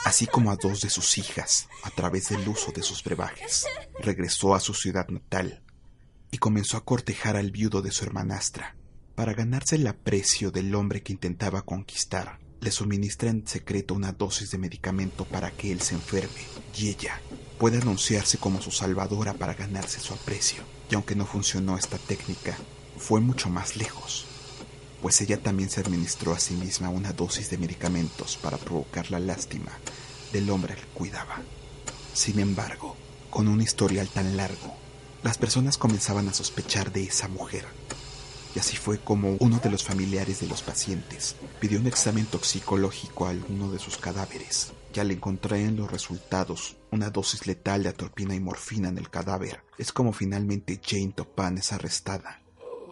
así 0.04 0.26
como 0.26 0.50
a 0.50 0.56
dos 0.56 0.80
de 0.80 0.90
sus 0.90 1.18
hijas 1.18 1.68
a 1.82 1.90
través 1.90 2.30
del 2.30 2.46
uso 2.48 2.72
de 2.72 2.82
sus 2.82 3.02
brebajes. 3.04 3.66
Regresó 4.00 4.54
a 4.54 4.60
su 4.60 4.74
ciudad 4.74 5.08
natal 5.08 5.62
y 6.30 6.38
comenzó 6.38 6.76
a 6.76 6.84
cortejar 6.84 7.36
al 7.36 7.50
viudo 7.50 7.80
de 7.82 7.92
su 7.92 8.04
hermanastra. 8.04 8.76
Para 9.14 9.32
ganarse 9.32 9.76
el 9.76 9.86
aprecio 9.86 10.50
del 10.50 10.74
hombre 10.74 11.02
que 11.02 11.12
intentaba 11.12 11.62
conquistar, 11.62 12.40
le 12.60 12.72
suministra 12.72 13.30
en 13.30 13.46
secreto 13.46 13.94
una 13.94 14.10
dosis 14.10 14.50
de 14.50 14.58
medicamento 14.58 15.24
para 15.24 15.52
que 15.52 15.70
él 15.70 15.80
se 15.80 15.94
enferme 15.94 16.40
y 16.76 16.88
ella 16.88 17.20
pueda 17.58 17.78
anunciarse 17.78 18.38
como 18.38 18.60
su 18.60 18.72
salvadora 18.72 19.34
para 19.34 19.54
ganarse 19.54 20.00
su 20.00 20.14
aprecio. 20.14 20.64
Y 20.90 20.96
aunque 20.96 21.14
no 21.14 21.26
funcionó 21.26 21.78
esta 21.78 21.96
técnica, 21.96 22.56
fue 22.96 23.20
mucho 23.20 23.48
más 23.50 23.76
lejos, 23.76 24.26
pues 25.00 25.20
ella 25.20 25.40
también 25.40 25.70
se 25.70 25.80
administró 25.80 26.32
a 26.32 26.40
sí 26.40 26.54
misma 26.54 26.88
una 26.88 27.12
dosis 27.12 27.50
de 27.50 27.58
medicamentos 27.58 28.36
para 28.36 28.58
provocar 28.58 29.12
la 29.12 29.20
lástima 29.20 29.70
del 30.32 30.50
hombre 30.50 30.74
que 30.74 30.82
cuidaba. 30.92 31.40
Sin 32.14 32.40
embargo, 32.40 32.96
con 33.30 33.46
un 33.46 33.62
historial 33.62 34.08
tan 34.08 34.36
largo, 34.36 34.74
las 35.22 35.38
personas 35.38 35.78
comenzaban 35.78 36.28
a 36.28 36.34
sospechar 36.34 36.92
de 36.92 37.04
esa 37.04 37.28
mujer. 37.28 37.64
Y 38.54 38.60
así 38.60 38.76
fue 38.76 38.98
como 38.98 39.36
uno 39.40 39.58
de 39.58 39.70
los 39.70 39.82
familiares 39.82 40.40
de 40.40 40.46
los 40.46 40.62
pacientes 40.62 41.34
pidió 41.58 41.80
un 41.80 41.88
examen 41.88 42.24
toxicológico 42.26 43.26
a 43.26 43.30
alguno 43.30 43.72
de 43.72 43.80
sus 43.80 43.96
cadáveres. 43.96 44.72
Y 44.94 45.00
al 45.00 45.10
encontrar 45.10 45.58
en 45.58 45.76
los 45.76 45.90
resultados 45.90 46.76
una 46.92 47.10
dosis 47.10 47.48
letal 47.48 47.82
de 47.82 47.88
atropina 47.88 48.34
y 48.36 48.40
morfina 48.40 48.88
en 48.88 48.98
el 48.98 49.10
cadáver, 49.10 49.64
es 49.76 49.92
como 49.92 50.12
finalmente 50.12 50.80
Jane 50.80 51.12
Topan 51.16 51.58
es 51.58 51.72
arrestada 51.72 52.42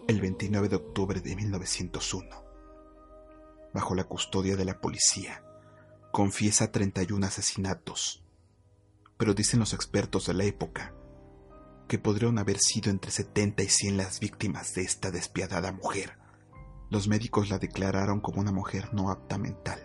el 0.09 0.19
29 0.19 0.67
de 0.67 0.75
octubre 0.75 1.21
de 1.21 1.33
1901. 1.33 2.43
Bajo 3.73 3.95
la 3.95 4.03
custodia 4.03 4.57
de 4.57 4.65
la 4.65 4.81
policía, 4.81 5.45
confiesa 6.11 6.73
31 6.73 7.25
asesinatos, 7.25 8.21
pero 9.17 9.33
dicen 9.33 9.61
los 9.61 9.73
expertos 9.73 10.25
de 10.25 10.33
la 10.33 10.43
época 10.43 10.93
que 11.87 11.99
podrían 11.99 12.37
haber 12.39 12.57
sido 12.59 12.91
entre 12.91 13.11
70 13.11 13.63
y 13.63 13.69
100 13.69 13.97
las 13.97 14.19
víctimas 14.19 14.73
de 14.73 14.81
esta 14.83 15.11
despiadada 15.11 15.71
mujer. 15.71 16.17
Los 16.89 17.07
médicos 17.07 17.49
la 17.49 17.59
declararon 17.59 18.21
como 18.21 18.41
una 18.41 18.51
mujer 18.51 18.93
no 18.93 19.09
apta 19.09 19.37
mental, 19.37 19.79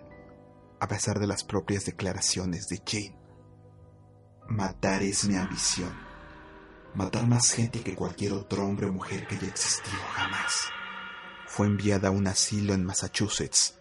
a 0.80 0.88
pesar 0.88 1.18
de 1.18 1.26
las 1.26 1.44
propias 1.44 1.84
declaraciones 1.84 2.68
de 2.68 2.82
Jane. 2.86 3.18
Matar 4.48 5.02
es 5.02 5.24
mi 5.24 5.36
ambición. 5.36 5.92
Matar 6.94 7.26
más 7.26 7.50
gente 7.50 7.80
que 7.80 7.94
cualquier 7.94 8.32
otro 8.32 8.64
hombre 8.64 8.86
o 8.86 8.92
mujer 8.92 9.26
que 9.26 9.36
haya 9.36 9.48
existido 9.48 9.98
jamás. 10.14 10.54
Fue 11.46 11.66
enviada 11.66 12.08
a 12.08 12.12
un 12.12 12.26
asilo 12.26 12.74
en 12.74 12.84
Massachusetts, 12.84 13.78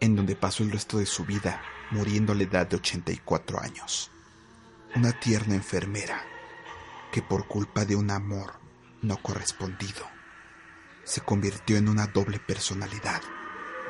en 0.00 0.16
donde 0.16 0.36
pasó 0.36 0.62
el 0.62 0.72
resto 0.72 0.98
de 0.98 1.06
su 1.06 1.24
vida 1.24 1.60
muriendo 1.90 2.32
a 2.32 2.36
la 2.36 2.44
edad 2.44 2.66
de 2.66 2.76
84 2.76 3.60
años. 3.60 4.10
Una 4.94 5.12
tierna 5.12 5.54
enfermera 5.54 6.29
que 7.12 7.22
por 7.22 7.46
culpa 7.46 7.84
de 7.84 7.96
un 7.96 8.10
amor 8.10 8.60
no 9.02 9.22
correspondido 9.22 10.06
se 11.04 11.20
convirtió 11.22 11.76
en 11.76 11.88
una 11.88 12.06
doble 12.06 12.38
personalidad, 12.38 13.20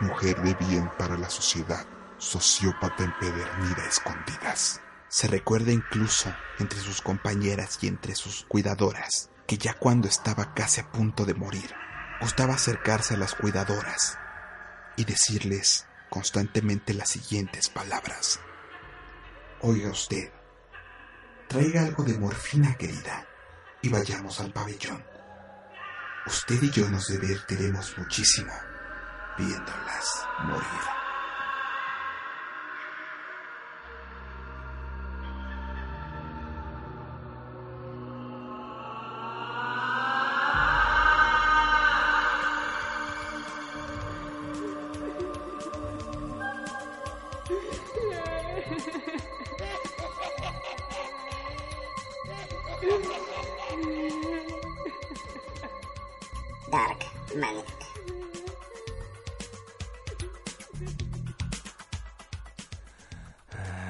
Mujer 0.00 0.40
de 0.40 0.54
bien 0.54 0.90
para 0.98 1.18
la 1.18 1.28
sociedad, 1.28 1.86
sociópata 2.16 3.04
empedernida 3.04 3.86
escondidas. 3.86 4.80
Se 5.08 5.28
recuerda 5.28 5.72
incluso 5.72 6.34
entre 6.58 6.80
sus 6.80 7.02
compañeras 7.02 7.78
y 7.82 7.88
entre 7.88 8.14
sus 8.14 8.46
cuidadoras 8.48 9.28
que 9.46 9.58
ya 9.58 9.74
cuando 9.74 10.08
estaba 10.08 10.54
casi 10.54 10.80
a 10.80 10.90
punto 10.90 11.26
de 11.26 11.34
morir, 11.34 11.74
gustaba 12.18 12.54
acercarse 12.54 13.12
a 13.14 13.18
las 13.18 13.34
cuidadoras 13.34 14.18
y 14.96 15.04
decirles 15.04 15.86
constantemente 16.08 16.94
las 16.94 17.10
siguientes 17.10 17.68
palabras. 17.68 18.40
Oiga 19.60 19.90
usted, 19.90 20.32
traiga 21.50 21.82
algo 21.82 22.04
de 22.04 22.16
morfina, 22.16 22.76
querida, 22.76 23.26
y 23.82 23.88
vayamos 23.88 24.38
al 24.38 24.52
pabellón. 24.52 25.04
Usted 26.24 26.62
y 26.62 26.70
yo 26.70 26.88
nos 26.88 27.08
divertiremos 27.08 27.98
muchísimo 27.98 28.52
viéndolas 29.36 30.28
morir. 30.44 30.99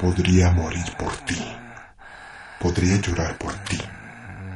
Podría 0.00 0.50
morir 0.50 0.96
por 0.98 1.14
ti. 1.24 1.56
Podría 2.58 2.96
llorar 2.96 3.38
por 3.38 3.54
ti. 3.64 3.78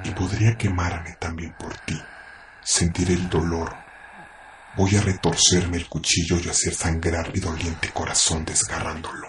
Y 0.05 0.11
podría 0.11 0.57
quemarme 0.57 1.17
también 1.19 1.55
por 1.59 1.77
ti. 1.79 2.01
Sentir 2.63 3.11
el 3.11 3.29
dolor. 3.29 3.75
Voy 4.77 4.97
a 4.97 5.01
retorcerme 5.03 5.77
el 5.77 5.89
cuchillo 5.89 6.39
y 6.39 6.49
hacer 6.49 6.75
sangrar 6.75 7.33
mi 7.33 7.41
doliente 7.41 7.91
corazón 7.91 8.45
desgarrándolo. 8.45 9.29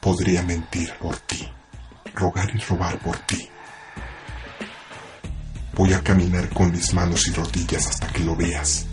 Podría 0.00 0.42
mentir 0.42 0.92
por 0.98 1.16
ti. 1.20 1.50
Rogar 2.14 2.50
y 2.54 2.58
robar 2.58 2.98
por 2.98 3.16
ti. 3.18 3.51
Voy 5.82 5.94
a 5.94 6.00
caminar 6.00 6.48
con 6.50 6.70
mis 6.70 6.94
manos 6.94 7.26
y 7.26 7.32
rodillas 7.32 7.88
hasta 7.88 8.06
que 8.06 8.22
lo 8.22 8.36
veas. 8.36 8.86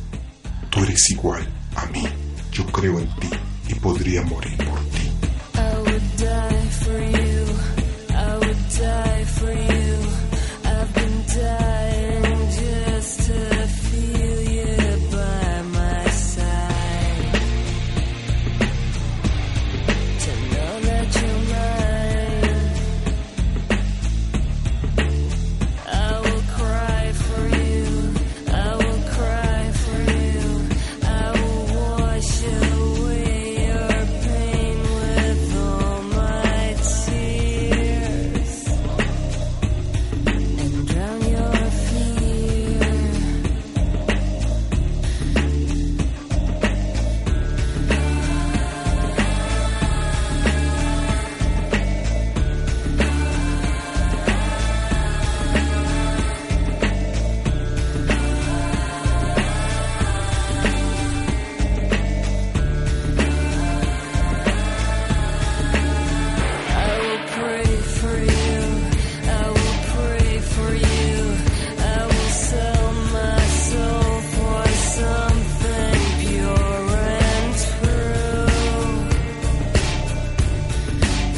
Tú 0.72 0.80
eres 0.84 1.08
igual 1.12 1.48
a 1.76 1.86
mí. 1.86 2.04
Yo 2.52 2.66
creo 2.66 2.98
en 2.98 3.08
ti 3.18 3.30
y 3.68 3.76
podría 3.76 4.24
morir 4.24 4.58
por 4.58 4.79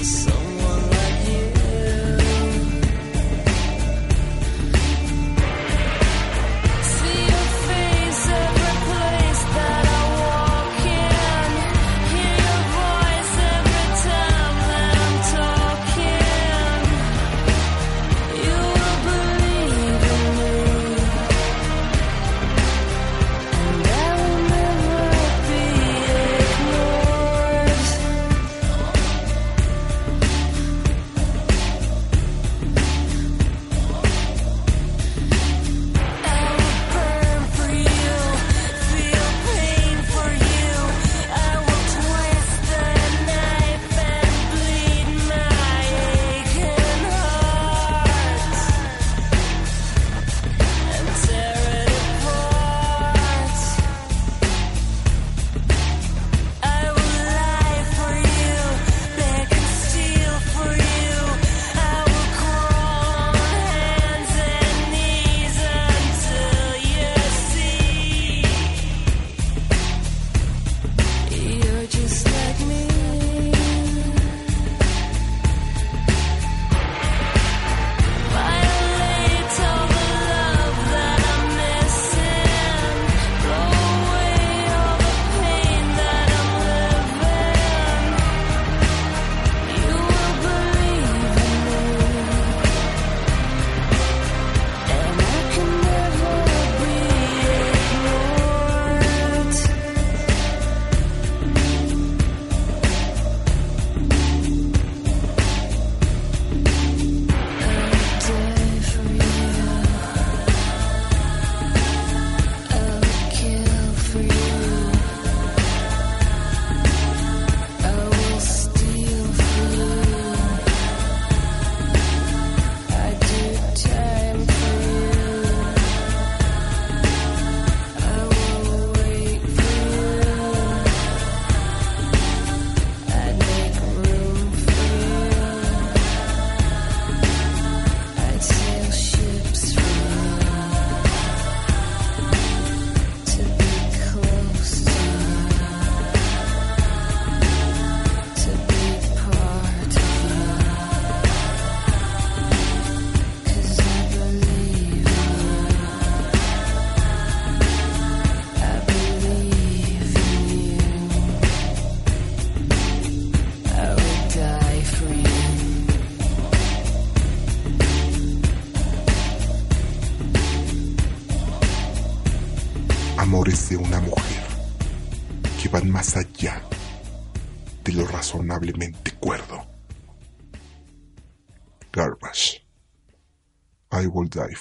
Yes. 0.02 0.31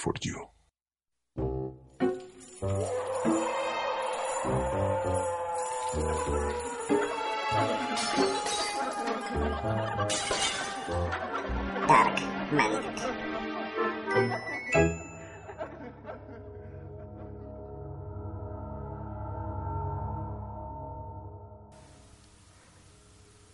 For 0.01 0.15
you. 0.23 0.35
Dark 11.87 12.21
Magic. 12.53 13.01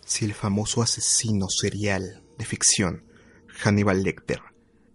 Si 0.05 0.25
el 0.25 0.33
famoso 0.33 0.81
asesino 0.81 1.49
serial 1.49 2.23
de 2.37 2.45
ficción, 2.45 3.03
Hannibal 3.49 4.01
Lecter, 4.01 4.39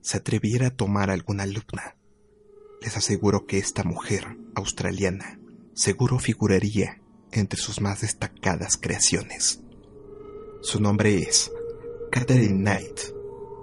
se 0.02 0.18
atreviera 0.18 0.66
a 0.66 0.76
tomar 0.76 1.10
alguna 1.10 1.44
alumna, 1.44 1.96
les 2.80 2.96
aseguro 2.96 3.46
que 3.46 3.58
esta 3.58 3.84
mujer 3.84 4.36
australiana 4.54 5.38
seguro 5.74 6.18
figuraría 6.18 7.00
entre 7.30 7.58
sus 7.58 7.80
más 7.80 8.02
destacadas 8.02 8.76
creaciones. 8.76 9.60
Su 10.60 10.80
nombre 10.80 11.18
es 11.18 11.50
Catherine 12.10 12.58
Knight 12.58 13.00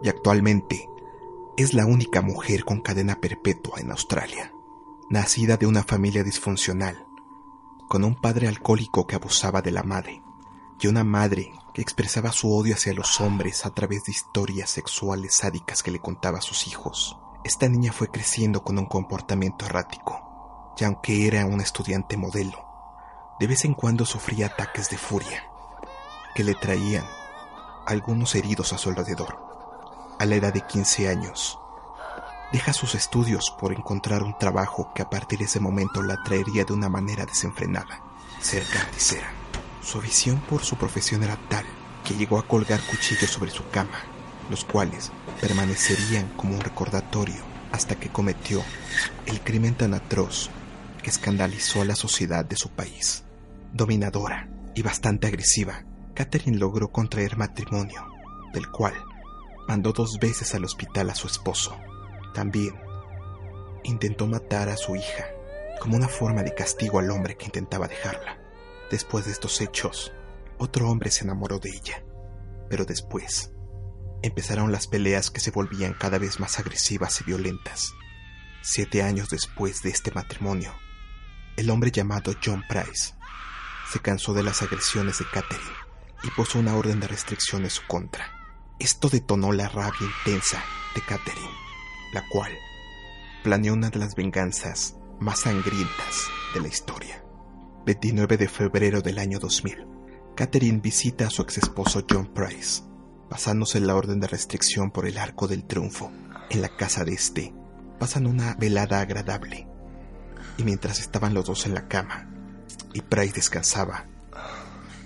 y 0.03 0.09
actualmente 0.09 0.83
es 1.57 1.73
la 1.73 1.85
única 1.85 2.21
mujer 2.21 2.63
con 2.63 2.81
cadena 2.81 3.19
perpetua 3.19 3.79
en 3.79 3.91
Australia, 3.91 4.53
nacida 5.09 5.57
de 5.57 5.67
una 5.67 5.83
familia 5.83 6.23
disfuncional, 6.23 7.05
con 7.89 8.03
un 8.03 8.19
padre 8.19 8.47
alcohólico 8.47 9.05
que 9.05 9.15
abusaba 9.15 9.61
de 9.61 9.71
la 9.71 9.83
madre 9.83 10.21
y 10.81 10.87
una 10.87 11.03
madre 11.03 11.53
que 11.73 11.81
expresaba 11.81 12.31
su 12.31 12.53
odio 12.55 12.75
hacia 12.75 12.93
los 12.93 13.19
hombres 13.19 13.65
a 13.65 13.71
través 13.71 14.05
de 14.05 14.11
historias 14.11 14.69
sexuales 14.69 15.37
sádicas 15.37 15.83
que 15.83 15.91
le 15.91 15.99
contaba 15.99 16.39
a 16.39 16.41
sus 16.41 16.67
hijos. 16.67 17.17
Esta 17.43 17.67
niña 17.67 17.91
fue 17.91 18.09
creciendo 18.09 18.63
con 18.63 18.77
un 18.77 18.85
comportamiento 18.85 19.65
errático, 19.65 20.73
y 20.77 20.83
aunque 20.83 21.27
era 21.27 21.45
una 21.45 21.63
estudiante 21.63 22.17
modelo, 22.17 22.65
de 23.39 23.47
vez 23.47 23.65
en 23.65 23.73
cuando 23.73 24.05
sufría 24.05 24.47
ataques 24.47 24.89
de 24.89 24.97
furia, 24.97 25.43
que 26.35 26.43
le 26.43 26.55
traían 26.55 27.05
algunos 27.85 28.35
heridos 28.35 28.73
a 28.73 28.77
su 28.77 28.89
alrededor. 28.89 29.47
A 30.19 30.25
la 30.25 30.35
edad 30.35 30.53
de 30.53 30.61
15 30.61 31.07
años, 31.07 31.57
deja 32.51 32.73
sus 32.73 32.95
estudios 32.95 33.55
por 33.59 33.71
encontrar 33.71 34.23
un 34.23 34.37
trabajo 34.37 34.91
que 34.93 35.01
a 35.01 35.09
partir 35.09 35.39
de 35.39 35.45
ese 35.45 35.59
momento 35.59 36.01
la 36.03 36.21
traería 36.23 36.65
de 36.65 36.73
una 36.73 36.89
manera 36.89 37.25
desenfrenada, 37.25 38.01
ser 38.41 38.65
carnicera. 38.67 39.38
Su 39.89 39.99
visión 40.01 40.39
por 40.41 40.63
su 40.63 40.75
profesión 40.75 41.23
era 41.23 41.35
tal 41.49 41.65
que 42.05 42.13
llegó 42.13 42.37
a 42.37 42.47
colgar 42.47 42.79
cuchillos 42.79 43.31
sobre 43.31 43.49
su 43.49 43.67
cama, 43.69 43.97
los 44.51 44.63
cuales 44.63 45.11
permanecerían 45.41 46.27
como 46.37 46.53
un 46.53 46.61
recordatorio 46.61 47.41
hasta 47.71 47.95
que 47.95 48.09
cometió 48.09 48.61
el 49.25 49.41
crimen 49.41 49.73
tan 49.73 49.95
atroz 49.95 50.51
que 51.01 51.09
escandalizó 51.09 51.81
a 51.81 51.85
la 51.85 51.95
sociedad 51.95 52.45
de 52.45 52.55
su 52.55 52.69
país. 52.69 53.23
Dominadora 53.73 54.47
y 54.75 54.83
bastante 54.83 55.25
agresiva, 55.25 55.83
Catherine 56.13 56.59
logró 56.59 56.91
contraer 56.91 57.35
matrimonio, 57.35 58.05
del 58.53 58.69
cual 58.69 58.93
mandó 59.67 59.91
dos 59.91 60.19
veces 60.19 60.53
al 60.53 60.65
hospital 60.65 61.09
a 61.09 61.15
su 61.15 61.25
esposo. 61.25 61.75
También 62.35 62.75
intentó 63.83 64.27
matar 64.27 64.69
a 64.69 64.77
su 64.77 64.95
hija 64.95 65.25
como 65.81 65.95
una 65.95 66.07
forma 66.07 66.43
de 66.43 66.53
castigo 66.53 66.99
al 66.99 67.09
hombre 67.09 67.37
que 67.37 67.45
intentaba 67.45 67.87
dejarla. 67.87 68.38
Después 68.91 69.25
de 69.25 69.31
estos 69.31 69.61
hechos, 69.61 70.11
otro 70.57 70.89
hombre 70.89 71.11
se 71.11 71.23
enamoró 71.23 71.59
de 71.59 71.69
ella, 71.69 72.03
pero 72.69 72.85
después 72.85 73.51
empezaron 74.21 74.71
las 74.71 74.87
peleas 74.87 75.31
que 75.31 75.39
se 75.39 75.51
volvían 75.51 75.93
cada 75.93 76.17
vez 76.17 76.39
más 76.39 76.59
agresivas 76.59 77.21
y 77.21 77.23
violentas. 77.23 77.93
Siete 78.61 79.03
años 79.03 79.29
después 79.29 79.81
de 79.83 79.89
este 79.89 80.11
matrimonio, 80.11 80.73
el 81.55 81.69
hombre 81.69 81.91
llamado 81.91 82.33
John 82.43 82.63
Price 82.67 83.13
se 83.91 83.99
cansó 83.99 84.33
de 84.33 84.43
las 84.43 84.61
agresiones 84.61 85.19
de 85.19 85.25
Catherine 85.31 85.77
y 86.23 86.29
puso 86.31 86.59
una 86.59 86.75
orden 86.75 86.99
de 86.99 87.07
restricción 87.07 87.63
en 87.63 87.69
su 87.69 87.85
contra. 87.87 88.31
Esto 88.79 89.09
detonó 89.09 89.51
la 89.51 89.69
rabia 89.69 89.99
intensa 90.01 90.63
de 90.95 91.01
Catherine, 91.01 91.49
la 92.13 92.23
cual 92.29 92.51
planeó 93.43 93.73
una 93.73 93.89
de 93.89 93.99
las 93.99 94.15
venganzas 94.15 94.95
más 95.19 95.41
sangrientas 95.41 96.27
de 96.53 96.61
la 96.61 96.67
historia. 96.67 97.23
29 97.85 98.37
de 98.37 98.47
febrero 98.47 99.01
del 99.01 99.19
año 99.19 99.39
2000, 99.39 99.87
Catherine 100.35 100.79
visita 100.79 101.27
a 101.27 101.29
su 101.29 101.41
ex 101.41 101.57
esposo 101.57 102.05
John 102.09 102.33
Price, 102.33 102.83
pasándose 103.29 103.79
la 103.79 103.95
orden 103.95 104.19
de 104.19 104.27
restricción 104.27 104.91
por 104.91 105.05
el 105.05 105.17
Arco 105.17 105.47
del 105.47 105.65
Triunfo. 105.65 106.11
En 106.49 106.61
la 106.61 106.69
casa 106.75 107.03
de 107.03 107.13
este, 107.13 107.53
pasan 107.99 108.25
una 108.25 108.55
velada 108.55 109.01
agradable. 109.01 109.67
Y 110.57 110.63
mientras 110.63 110.99
estaban 110.99 111.33
los 111.33 111.45
dos 111.45 111.65
en 111.65 111.73
la 111.73 111.87
cama 111.87 112.29
y 112.93 113.01
Price 113.01 113.33
descansaba, 113.33 114.05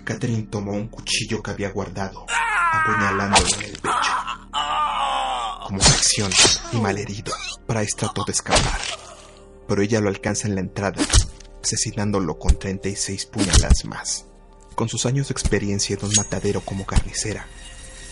Catherine 0.03 0.43
tomó 0.43 0.73
un 0.73 0.87
cuchillo 0.87 1.41
que 1.41 1.51
había 1.51 1.71
guardado, 1.71 2.25
apuñalándolo 2.73 3.47
en 3.55 3.63
el 3.63 3.71
pecho. 3.71 4.11
Como 5.65 5.79
reacción 5.79 6.31
y 6.73 6.77
malherido, 6.77 7.33
Price 7.65 7.95
trató 7.95 8.23
de 8.25 8.33
escapar, 8.33 8.79
pero 9.67 9.81
ella 9.81 10.01
lo 10.01 10.09
alcanza 10.09 10.47
en 10.47 10.55
la 10.55 10.61
entrada, 10.61 11.01
asesinándolo 11.63 12.37
con 12.37 12.59
36 12.59 13.25
puñaladas 13.27 13.85
más. 13.85 14.25
Con 14.75 14.89
sus 14.89 15.05
años 15.05 15.29
de 15.29 15.31
experiencia 15.31 15.95
en 15.95 16.05
un 16.05 16.11
matadero 16.15 16.61
como 16.61 16.85
carnicera, 16.85 17.47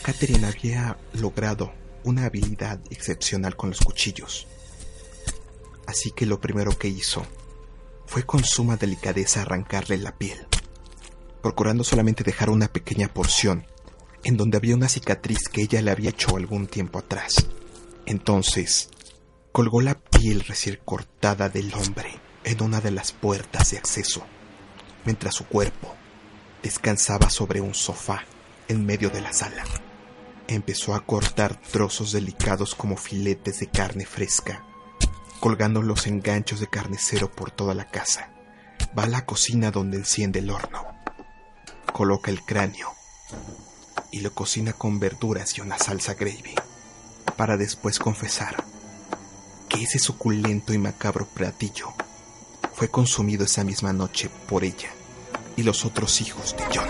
Catherine 0.04 0.48
había 0.48 0.98
logrado 1.14 1.74
una 2.04 2.26
habilidad 2.26 2.80
excepcional 2.90 3.56
con 3.56 3.70
los 3.70 3.82
cuchillos. 3.82 4.48
Así 5.86 6.12
que 6.12 6.26
lo 6.26 6.40
primero 6.40 6.78
que 6.78 6.88
hizo 6.88 7.26
fue 8.06 8.24
con 8.24 8.44
suma 8.44 8.78
delicadeza 8.78 9.42
arrancarle 9.42 9.98
la 9.98 10.18
piel, 10.18 10.48
procurando 11.42 11.84
solamente 11.84 12.24
dejar 12.24 12.50
una 12.50 12.72
pequeña 12.72 13.14
porción 13.14 13.66
en 14.24 14.38
donde 14.38 14.58
había 14.58 14.76
una 14.76 14.88
cicatriz 14.88 15.50
que 15.50 15.64
ella 15.64 15.82
le 15.82 15.92
había 15.92 16.12
hecho 16.12 16.38
algún 16.38 16.68
tiempo 16.68 17.00
atrás. 17.00 17.48
Entonces, 18.06 18.90
colgó 19.52 19.82
la 19.82 20.00
piel 20.00 20.42
recién 20.42 20.80
cortada 20.86 21.50
del 21.50 21.74
hombre 21.74 22.21
en 22.44 22.62
una 22.62 22.82
de 22.82 22.92
las 22.92 23.12
puertas 23.12 23.72
de 23.72 23.78
acceso, 23.78 24.24
mientras 25.06 25.36
su 25.36 25.46
cuerpo 25.46 25.96
descansaba 26.64 27.30
sobre 27.30 27.62
un 27.62 27.74
sofá 27.74 28.24
en 28.68 28.86
medio 28.86 29.10
de 29.10 29.22
la 29.22 29.34
sala. 29.34 29.64
Empezó 30.48 30.96
a 30.96 31.06
cortar 31.06 31.60
trozos 31.60 32.12
delicados 32.12 32.76
como 32.76 32.98
filetes 32.98 33.60
de 33.60 33.68
carne 33.68 34.06
fresca, 34.06 34.64
colgando 35.40 35.82
los 35.82 36.08
enganchos 36.08 36.60
de 36.60 36.68
carnicero 36.68 37.32
por 37.32 37.52
toda 37.52 37.74
la 37.74 37.86
casa. 37.86 38.30
Va 38.98 39.04
a 39.04 39.08
la 39.08 39.26
cocina 39.26 39.72
donde 39.72 39.98
enciende 39.98 40.40
el 40.40 40.50
horno. 40.50 40.86
Coloca 41.94 42.32
el 42.32 42.42
cráneo 42.42 42.92
y 44.12 44.20
lo 44.20 44.34
cocina 44.34 44.74
con 44.74 45.00
verduras 45.00 45.58
y 45.58 45.62
una 45.62 45.78
salsa 45.78 46.16
gravy, 46.16 46.56
para 47.38 47.56
después 47.58 47.98
confesar 47.98 48.64
que 49.70 49.84
ese 49.84 50.00
suculento 50.00 50.74
y 50.74 50.78
macabro 50.78 51.26
platillo 51.28 51.94
fue 52.82 52.90
consumido 52.90 53.46
esa 53.46 53.64
misma 53.64 53.94
noche 53.94 54.28
por 54.50 54.64
ella 54.64 54.90
y 55.56 55.62
los 55.62 55.86
otros 55.86 56.20
hijos 56.20 56.58
de 56.58 56.64
John. 56.74 56.90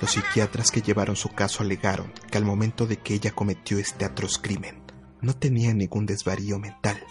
Los 0.00 0.12
psiquiatras 0.12 0.70
que 0.70 0.82
llevaron 0.82 1.16
su 1.16 1.30
caso 1.30 1.64
alegaron 1.64 2.12
que 2.30 2.38
al 2.38 2.44
momento 2.44 2.86
de 2.86 2.98
que 2.98 3.14
ella 3.14 3.32
cometió 3.32 3.76
este 3.78 4.04
atroz 4.04 4.38
crimen, 4.38 4.84
no 5.20 5.34
tenía 5.34 5.74
ningún 5.74 6.06
desvarío 6.06 6.60
mental 6.60 7.04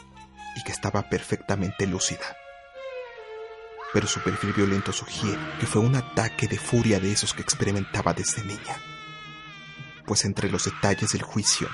y 0.56 0.64
que 0.64 0.72
estaba 0.72 1.10
perfectamente 1.10 1.86
lúcida. 1.86 2.38
Pero 3.92 4.08
su 4.08 4.22
perfil 4.22 4.54
violento 4.54 4.94
sugiere 4.94 5.42
que 5.60 5.66
fue 5.66 5.82
un 5.82 5.98
ataque 5.98 6.48
de 6.48 6.60
furia 6.60 7.02
de 7.02 7.12
esos 7.12 7.34
que 7.34 7.42
experimentaba 7.42 8.14
desde 8.14 8.46
niña. 8.46 8.78
Pues 10.06 10.24
entre 10.24 10.50
los 10.50 10.64
detalles 10.64 11.12
del 11.12 11.24
juicio, 11.24 11.68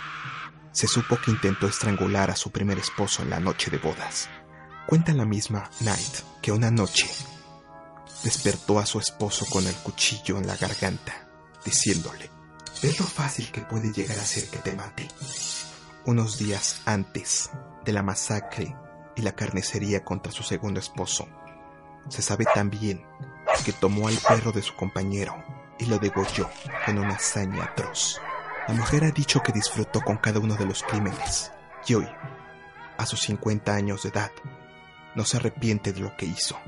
se 0.72 0.88
supo 0.88 1.18
que 1.18 1.30
intentó 1.30 1.68
estrangular 1.68 2.32
a 2.32 2.36
su 2.36 2.49
primer 2.49 2.80
esposo 2.80 3.22
en 3.22 3.30
la 3.30 3.39
noche 3.39 3.70
de 3.70 3.78
bodas. 3.78 4.28
Cuenta 4.90 5.14
la 5.14 5.24
misma 5.24 5.70
Knight 5.82 6.42
que 6.42 6.52
una 6.52 6.72
noche 6.72 7.08
despertó 8.24 8.80
a 8.80 8.88
su 8.88 8.98
esposo 8.98 9.46
con 9.46 9.68
el 9.68 9.76
cuchillo 9.76 10.40
en 10.40 10.48
la 10.48 10.58
garganta, 10.58 11.30
diciéndole, 11.64 12.32
¿ves 12.82 13.00
lo 13.00 13.06
fácil 13.06 13.52
que 13.52 13.62
puede 13.62 13.94
llegar 13.94 14.18
a 14.18 14.26
ser 14.26 14.50
que 14.50 14.58
te 14.58 14.74
mate? 14.74 15.08
Unos 16.08 16.40
días 16.40 16.82
antes 16.86 17.52
de 17.86 17.94
la 17.94 18.02
masacre 18.02 18.76
y 19.16 19.22
la 19.22 19.34
carnicería 19.34 20.04
contra 20.04 20.32
su 20.32 20.42
segundo 20.42 20.80
esposo, 20.80 21.28
se 22.08 22.24
sabe 22.24 22.46
también 22.52 23.06
que 23.64 23.74
tomó 23.74 24.08
al 24.08 24.18
perro 24.28 24.52
de 24.52 24.64
su 24.64 24.76
compañero 24.76 25.36
y 25.78 25.86
lo 25.86 26.00
degolló 26.00 26.50
con 26.88 26.98
una 26.98 27.14
hazaña 27.14 27.66
atroz. 27.66 28.20
La 28.68 28.74
mujer 28.74 29.04
ha 29.04 29.12
dicho 29.12 29.42
que 29.44 29.52
disfrutó 29.52 30.02
con 30.02 30.18
cada 30.18 30.40
uno 30.40 30.56
de 30.56 30.66
los 30.66 30.82
crímenes 30.82 31.52
y 31.86 31.94
hoy, 31.94 32.08
a 32.98 33.06
sus 33.06 33.20
50 33.20 33.72
años 33.72 34.02
de 34.02 34.10
edad, 34.10 34.32
no 35.16 35.26
se 35.26 35.38
arrepiente 35.38 35.93
de 35.93 36.01
lo 36.01 36.16
que 36.16 36.26
hizo. 36.26 36.60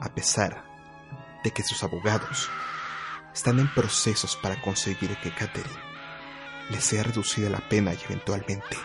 a 0.00 0.12
pesar 0.14 0.64
de 1.44 1.52
que 1.52 1.62
sus 1.62 1.84
abogados 1.84 2.50
están 3.32 3.60
en 3.60 3.72
procesos 3.72 4.36
para 4.36 4.60
conseguir 4.60 5.16
que 5.18 5.32
Catherine 5.32 5.78
le 6.70 6.80
sea 6.80 7.04
reducida 7.04 7.48
la 7.48 7.68
pena 7.68 7.94
y 7.94 7.98
eventualmente 8.04 8.76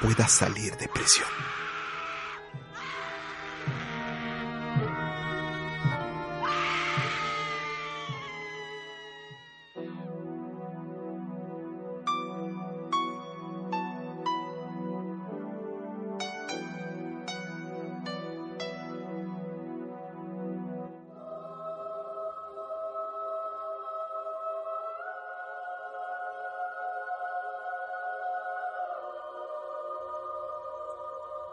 pueda 0.00 0.26
salir 0.26 0.76
de 0.76 0.88
prisión. 0.88 1.28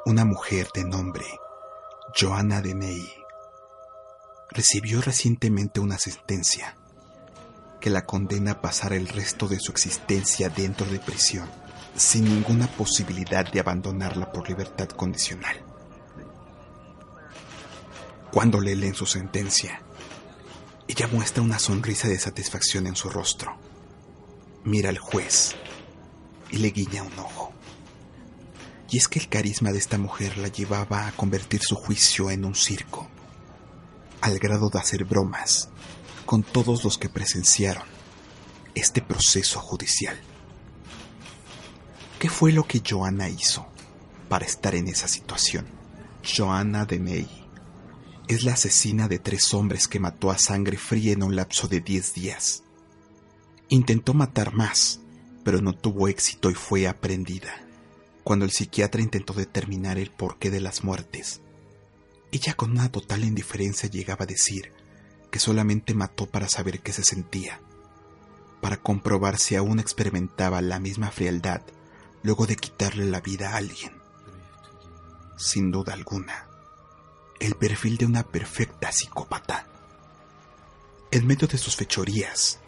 Una 0.07 0.23
mujer 0.23 0.69
de 0.73 0.85
nombre 0.85 1.25
Joanna 2.17 2.61
Deney 2.61 3.11
recibió 4.51 5.01
recientemente 5.01 5.81
una 5.81 5.99
sentencia 5.99 6.77
que 7.81 7.89
la 7.89 8.05
condena 8.05 8.51
a 8.51 8.61
pasar 8.61 8.93
el 8.93 9.09
resto 9.09 9.49
de 9.49 9.59
su 9.59 9.69
existencia 9.69 10.47
dentro 10.47 10.85
de 10.85 10.99
prisión 10.99 11.49
sin 11.97 12.23
ninguna 12.23 12.67
posibilidad 12.67 13.51
de 13.51 13.59
abandonarla 13.59 14.31
por 14.31 14.47
libertad 14.47 14.87
condicional. 14.87 15.57
Cuando 18.31 18.61
le 18.61 18.77
leen 18.77 18.95
su 18.95 19.05
sentencia, 19.05 19.81
ella 20.87 21.09
muestra 21.09 21.43
una 21.43 21.59
sonrisa 21.59 22.07
de 22.07 22.17
satisfacción 22.17 22.87
en 22.87 22.95
su 22.95 23.09
rostro. 23.09 23.57
Mira 24.63 24.87
al 24.87 24.99
juez 24.99 25.57
y 26.49 26.59
le 26.59 26.69
guiña 26.69 27.03
un 27.03 27.19
ojo. 27.19 27.46
Y 28.89 28.97
es 28.97 29.07
que 29.07 29.19
el 29.19 29.27
carisma 29.27 29.71
de 29.71 29.79
esta 29.79 29.97
mujer 29.97 30.37
la 30.37 30.47
llevaba 30.47 31.07
a 31.07 31.11
convertir 31.11 31.61
su 31.61 31.75
juicio 31.75 32.29
en 32.31 32.45
un 32.45 32.55
circo, 32.55 33.07
al 34.21 34.39
grado 34.39 34.69
de 34.69 34.79
hacer 34.79 35.03
bromas 35.03 35.69
con 36.25 36.43
todos 36.43 36.83
los 36.83 36.97
que 36.97 37.09
presenciaron 37.09 37.85
este 38.75 39.01
proceso 39.01 39.59
judicial. 39.59 40.19
¿Qué 42.19 42.29
fue 42.29 42.51
lo 42.51 42.65
que 42.67 42.81
Joanna 42.87 43.29
hizo 43.29 43.65
para 44.27 44.45
estar 44.45 44.75
en 44.75 44.87
esa 44.87 45.07
situación? 45.07 45.67
Joanna 46.23 46.85
Deney 46.85 47.27
es 48.27 48.43
la 48.43 48.53
asesina 48.53 49.07
de 49.07 49.19
tres 49.19 49.53
hombres 49.53 49.87
que 49.87 49.99
mató 49.99 50.31
a 50.31 50.37
sangre 50.37 50.77
fría 50.77 51.13
en 51.13 51.23
un 51.23 51.35
lapso 51.35 51.67
de 51.67 51.79
10 51.79 52.13
días. 52.13 52.63
Intentó 53.69 54.13
matar 54.13 54.53
más, 54.53 54.99
pero 55.45 55.61
no 55.61 55.73
tuvo 55.73 56.07
éxito 56.07 56.49
y 56.51 56.53
fue 56.53 56.87
aprendida. 56.87 57.66
Cuando 58.27 58.43
el 58.43 58.51
psiquiatra 58.51 59.01
intentó 59.01 59.31
determinar 59.31 59.97
el 59.97 60.11
porqué 60.11 60.51
de 60.51 60.59
las 60.59 60.83
muertes, 60.83 61.39
ella 62.33 62.55
con 62.55 62.71
una 62.71 62.91
total 62.91 63.23
indiferencia 63.23 63.87
llegaba 63.87 64.23
a 64.23 64.27
decir 64.27 64.73
que 65.31 65.39
solamente 65.39 65.93
mató 65.93 66.25
para 66.25 66.49
saber 66.49 66.81
qué 66.81 66.91
se 66.91 67.05
sentía, 67.05 67.61
para 68.59 68.75
comprobar 68.75 69.37
si 69.37 69.55
aún 69.55 69.79
experimentaba 69.79 70.59
la 70.61 70.77
misma 70.77 71.09
frialdad 71.09 71.61
luego 72.21 72.47
de 72.47 72.57
quitarle 72.57 73.05
la 73.05 73.21
vida 73.21 73.51
a 73.51 73.55
alguien. 73.55 73.93
Sin 75.37 75.71
duda 75.71 75.93
alguna, 75.93 76.49
el 77.39 77.55
perfil 77.55 77.95
de 77.95 78.07
una 78.07 78.23
perfecta 78.23 78.91
psicópata. 78.91 79.67
En 81.11 81.25
medio 81.25 81.47
de 81.47 81.57
sus 81.57 81.77
fechorías, 81.77 82.59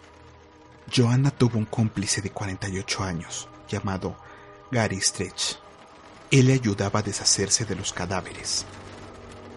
Joanna 0.96 1.32
tuvo 1.32 1.58
un 1.58 1.66
cómplice 1.66 2.22
de 2.22 2.30
48 2.30 3.04
años 3.04 3.50
llamado 3.68 4.29
Gary 4.72 5.02
Stretch. 5.02 5.56
Él 6.30 6.46
le 6.48 6.54
ayudaba 6.54 7.00
a 7.00 7.04
deshacerse 7.04 7.66
de 7.66 7.76
los 7.76 7.92
cadáveres 7.92 8.66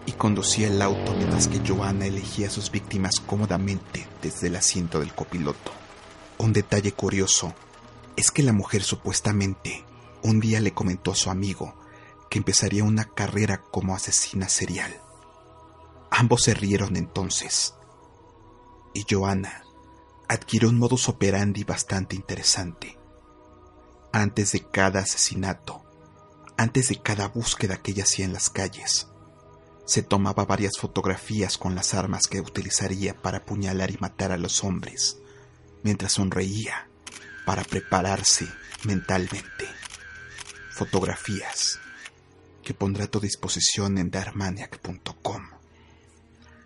y 0.07 0.13
conducía 0.13 0.67
el 0.67 0.81
auto 0.81 1.13
mientras 1.13 1.47
que 1.47 1.61
Joanna 1.65 2.07
elegía 2.07 2.47
a 2.47 2.49
sus 2.49 2.71
víctimas 2.71 3.19
cómodamente 3.19 4.07
desde 4.23 4.47
el 4.47 4.55
asiento 4.55 4.99
del 4.99 5.13
copiloto. 5.13 5.71
Un 6.39 6.51
detalle 6.51 6.93
curioso 6.93 7.53
es 8.15 8.31
que 8.31 8.41
la 8.41 8.53
mujer 8.53 8.81
supuestamente 8.81 9.85
un 10.23 10.39
día 10.39 10.59
le 10.59 10.73
comentó 10.73 11.11
a 11.11 11.15
su 11.15 11.29
amigo 11.29 11.75
que 12.31 12.39
empezaría 12.39 12.83
una 12.83 13.05
carrera 13.05 13.61
como 13.61 13.95
asesina 13.95 14.49
serial. 14.49 14.99
Ambos 16.09 16.43
se 16.43 16.55
rieron 16.55 16.95
entonces, 16.95 17.75
y 18.95 19.05
Joanna 19.07 19.63
adquirió 20.27 20.69
un 20.69 20.79
modus 20.79 21.07
operandi 21.07 21.63
bastante 21.63 22.15
interesante. 22.15 23.02
Antes 24.15 24.51
de 24.51 24.59
cada 24.59 24.99
asesinato, 24.99 25.83
antes 26.55 26.89
de 26.89 27.01
cada 27.01 27.29
búsqueda 27.29 27.77
que 27.77 27.93
ella 27.93 28.03
hacía 28.03 28.25
en 28.25 28.33
las 28.33 28.51
calles, 28.51 29.07
se 29.85 30.03
tomaba 30.03 30.45
varias 30.45 30.77
fotografías 30.79 31.57
con 31.57 31.73
las 31.73 31.95
armas 31.95 32.27
que 32.27 32.39
utilizaría 32.39 33.19
para 33.19 33.39
apuñalar 33.39 33.89
y 33.89 33.97
matar 33.97 34.31
a 34.31 34.37
los 34.37 34.63
hombres, 34.63 35.17
mientras 35.81 36.11
sonreía 36.11 36.87
para 37.43 37.63
prepararse 37.63 38.47
mentalmente. 38.83 39.67
Fotografías 40.69 41.79
que 42.61 42.75
pondrá 42.75 43.05
a 43.05 43.11
tu 43.11 43.19
disposición 43.19 43.97
en 43.97 44.11
darmaniac.com. 44.11 45.49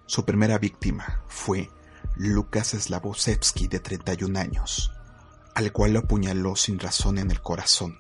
Su 0.06 0.26
primera 0.26 0.58
víctima 0.58 1.24
fue 1.30 1.70
Lucas 2.18 2.76
Slavosevsky, 2.78 3.70
de 3.70 3.80
31 3.80 4.38
años, 4.38 4.92
al 5.58 5.72
cual 5.72 5.94
lo 5.94 6.00
apuñaló 6.02 6.56
sin 6.56 6.78
razón 6.78 7.18
en 7.18 7.32
el 7.32 7.42
corazón. 7.42 7.98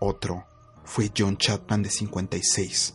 Otro 0.00 0.44
fue 0.84 1.12
John 1.16 1.38
Chapman, 1.38 1.84
de 1.84 1.90
56, 1.90 2.94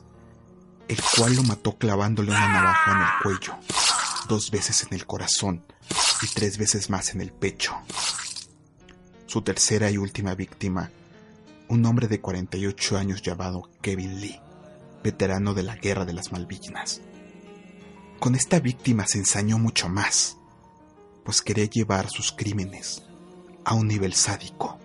el 0.89 0.97
cual 1.15 1.37
lo 1.37 1.43
mató 1.43 1.77
clavándole 1.77 2.31
una 2.31 2.51
navaja 2.51 2.91
en 2.91 2.97
el 2.97 3.23
cuello, 3.23 3.55
dos 4.27 4.51
veces 4.51 4.83
en 4.83 4.93
el 4.93 5.05
corazón 5.05 5.63
y 6.21 6.27
tres 6.33 6.57
veces 6.57 6.89
más 6.89 7.15
en 7.15 7.21
el 7.21 7.31
pecho. 7.31 7.73
Su 9.25 9.41
tercera 9.41 9.89
y 9.89 9.97
última 9.97 10.35
víctima, 10.35 10.91
un 11.69 11.85
hombre 11.85 12.09
de 12.09 12.19
48 12.19 12.97
años 12.97 13.21
llamado 13.21 13.69
Kevin 13.81 14.19
Lee, 14.19 14.41
veterano 15.01 15.53
de 15.53 15.63
la 15.63 15.77
Guerra 15.77 16.03
de 16.03 16.11
las 16.11 16.33
Malvinas. 16.33 16.99
Con 18.19 18.35
esta 18.35 18.59
víctima 18.59 19.07
se 19.07 19.19
ensañó 19.19 19.57
mucho 19.59 19.87
más, 19.87 20.40
pues 21.23 21.41
quería 21.41 21.65
llevar 21.65 22.09
sus 22.09 22.31
crímenes 22.31 23.03
a 23.63 23.73
un 23.75 23.87
nivel 23.87 24.13
sádico, 24.13 24.77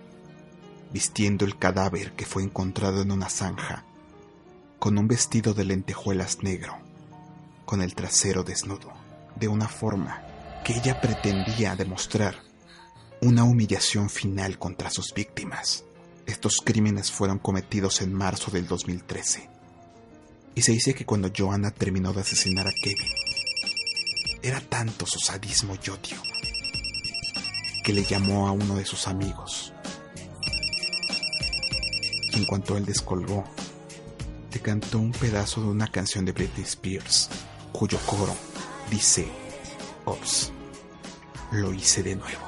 vistiendo 0.91 1.45
el 1.45 1.57
cadáver 1.57 2.13
que 2.13 2.25
fue 2.25 2.43
encontrado 2.43 3.01
en 3.01 3.11
una 3.11 3.29
zanja, 3.29 3.85
con 4.79 4.97
un 4.97 5.07
vestido 5.07 5.53
de 5.53 5.65
lentejuelas 5.65 6.43
negro, 6.43 6.77
con 7.65 7.81
el 7.81 7.95
trasero 7.95 8.43
desnudo, 8.43 8.93
de 9.35 9.47
una 9.47 9.67
forma 9.67 10.23
que 10.63 10.75
ella 10.75 11.01
pretendía 11.01 11.75
demostrar 11.75 12.35
una 13.21 13.43
humillación 13.43 14.09
final 14.09 14.59
contra 14.59 14.89
sus 14.89 15.13
víctimas. 15.13 15.83
Estos 16.25 16.61
crímenes 16.63 17.11
fueron 17.11 17.39
cometidos 17.39 18.01
en 18.01 18.13
marzo 18.13 18.51
del 18.51 18.67
2013. 18.67 19.49
Y 20.55 20.61
se 20.61 20.71
dice 20.71 20.93
que 20.93 21.05
cuando 21.05 21.31
Joanna 21.35 21.71
terminó 21.71 22.13
de 22.13 22.21
asesinar 22.21 22.67
a 22.67 22.71
Kevin, 22.71 23.09
era 24.41 24.59
tanto 24.61 25.05
su 25.05 25.19
sadismo 25.19 25.75
y 25.75 25.89
odio 25.89 26.21
que 27.83 27.93
le 27.93 28.03
llamó 28.03 28.47
a 28.47 28.51
uno 28.51 28.75
de 28.75 28.85
sus 28.85 29.07
amigos. 29.07 29.71
En 32.33 32.45
cuanto 32.45 32.75
él 32.75 32.85
descolgó, 32.85 33.45
le 34.51 34.59
cantó 34.59 34.99
un 34.99 35.13
pedazo 35.13 35.61
de 35.61 35.67
una 35.67 35.87
canción 35.87 36.25
de 36.25 36.33
Britney 36.33 36.63
Spears, 36.63 37.29
cuyo 37.71 37.97
coro 38.05 38.35
dice, 38.91 39.27
Ops, 40.03 40.51
lo 41.51 41.73
hice 41.73 42.03
de 42.03 42.15
nuevo. 42.17 42.45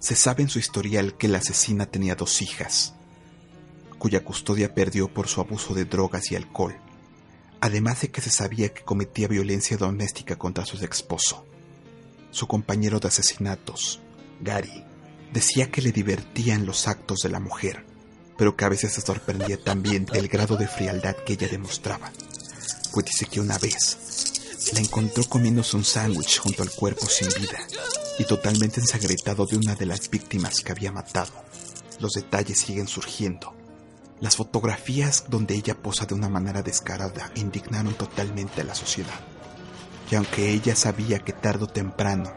Se 0.00 0.16
sabe 0.16 0.42
en 0.42 0.48
su 0.48 0.58
historial 0.58 1.16
que 1.16 1.28
la 1.28 1.38
asesina 1.38 1.86
tenía 1.86 2.16
dos 2.16 2.42
hijas, 2.42 2.94
cuya 3.98 4.24
custodia 4.24 4.74
perdió 4.74 5.06
por 5.06 5.28
su 5.28 5.40
abuso 5.40 5.72
de 5.72 5.84
drogas 5.84 6.32
y 6.32 6.34
alcohol, 6.36 6.76
además 7.66 8.00
de 8.00 8.10
que 8.10 8.20
se 8.20 8.30
sabía 8.30 8.72
que 8.72 8.84
cometía 8.84 9.28
violencia 9.28 9.76
doméstica 9.76 10.36
contra 10.36 10.64
su 10.64 10.76
esposo. 10.84 11.44
Su 12.30 12.46
compañero 12.46 13.00
de 13.00 13.08
asesinatos, 13.08 14.00
Gary, 14.40 14.84
decía 15.32 15.70
que 15.70 15.82
le 15.82 15.92
divertían 15.92 16.64
los 16.64 16.86
actos 16.86 17.20
de 17.20 17.28
la 17.28 17.40
mujer, 17.40 17.84
pero 18.38 18.56
que 18.56 18.64
a 18.64 18.68
veces 18.68 18.92
se 18.92 19.00
sorprendía 19.00 19.62
también 19.62 20.04
del 20.04 20.28
grado 20.28 20.56
de 20.56 20.68
frialdad 20.68 21.16
que 21.16 21.32
ella 21.32 21.48
demostraba, 21.48 22.12
pues 22.92 23.06
dice 23.06 23.26
que 23.26 23.40
una 23.40 23.58
vez 23.58 23.98
la 24.72 24.80
encontró 24.80 25.24
comiéndose 25.24 25.76
un 25.76 25.84
sándwich 25.84 26.38
junto 26.38 26.62
al 26.62 26.70
cuerpo 26.70 27.06
sin 27.06 27.28
vida 27.28 27.58
y 28.18 28.24
totalmente 28.24 28.80
ensangretado 28.80 29.46
de 29.46 29.56
una 29.56 29.74
de 29.74 29.86
las 29.86 30.08
víctimas 30.08 30.60
que 30.60 30.72
había 30.72 30.92
matado. 30.92 31.32
Los 31.98 32.12
detalles 32.12 32.58
siguen 32.58 32.86
surgiendo 32.86 33.54
Las 34.20 34.36
fotografías 34.36 35.24
donde 35.28 35.54
ella 35.54 35.74
posa 35.74 36.06
de 36.06 36.14
una 36.14 36.28
manera 36.28 36.62
descarada 36.62 37.30
indignaron 37.34 37.94
totalmente 37.94 38.62
a 38.62 38.64
la 38.64 38.74
sociedad. 38.74 39.20
Y 40.10 40.14
aunque 40.14 40.50
ella 40.50 40.74
sabía 40.74 41.18
que 41.18 41.32
tarde 41.32 41.64
o 41.64 41.66
temprano 41.66 42.32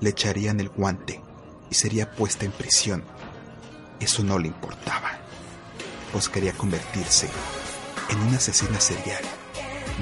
le 0.00 0.10
echarían 0.10 0.60
el 0.60 0.68
guante 0.68 1.22
y 1.70 1.74
sería 1.74 2.10
puesta 2.10 2.44
en 2.44 2.52
prisión, 2.52 3.04
eso 3.98 4.22
no 4.24 4.38
le 4.38 4.48
importaba, 4.48 5.10
pues 6.12 6.28
quería 6.28 6.52
convertirse 6.52 7.28
en 8.10 8.18
una 8.20 8.36
asesina 8.36 8.80
serial, 8.80 9.22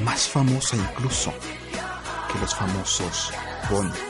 más 0.05 0.29
famosa 0.29 0.77
incluso 0.77 1.33
que 2.33 2.39
los 2.41 2.55
famosos 2.55 3.33
Bonnie 3.71 4.08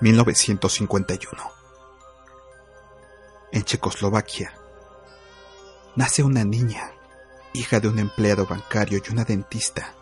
...1951... 0.00 1.52
En 3.52 3.62
Checoslovaquia... 3.64 4.52
...nace 5.94 6.22
una 6.22 6.44
niña... 6.44 6.92
...hija 7.54 7.80
de 7.80 7.88
un 7.88 7.98
empleado 7.98 8.46
bancario 8.46 9.00
y 9.02 9.10
una 9.10 9.24
dentista... 9.24 9.94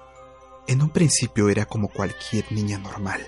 En 0.67 0.83
un 0.83 0.91
principio 0.91 1.49
era 1.49 1.67
como 1.67 1.89
cualquier 1.89 2.51
niña 2.51 2.79
normal... 2.79 3.25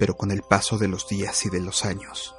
...pero 0.00 0.16
con 0.16 0.32
el 0.32 0.42
paso 0.42 0.78
de 0.78 0.88
los 0.88 1.06
días 1.06 1.46
y 1.46 1.48
de 1.48 1.60
los 1.60 1.84
años... 1.84 2.34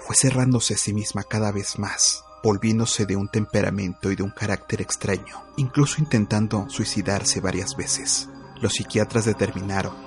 ...fue 0.00 0.16
cerrándose 0.16 0.74
a 0.74 0.78
sí 0.78 0.94
misma 0.94 1.24
cada 1.24 1.52
vez 1.52 1.78
más... 1.78 2.24
...volviéndose 2.42 3.04
de 3.04 3.16
un 3.16 3.28
temperamento 3.28 4.10
y 4.10 4.16
de 4.16 4.22
un 4.22 4.30
carácter 4.30 4.80
extraño... 4.80 5.44
...incluso 5.58 6.00
intentando 6.00 6.70
suicidarse 6.70 7.40
varias 7.40 7.76
veces... 7.76 8.30
Los 8.62 8.72
psiquiatras 8.72 9.26
determinaron 9.26 10.05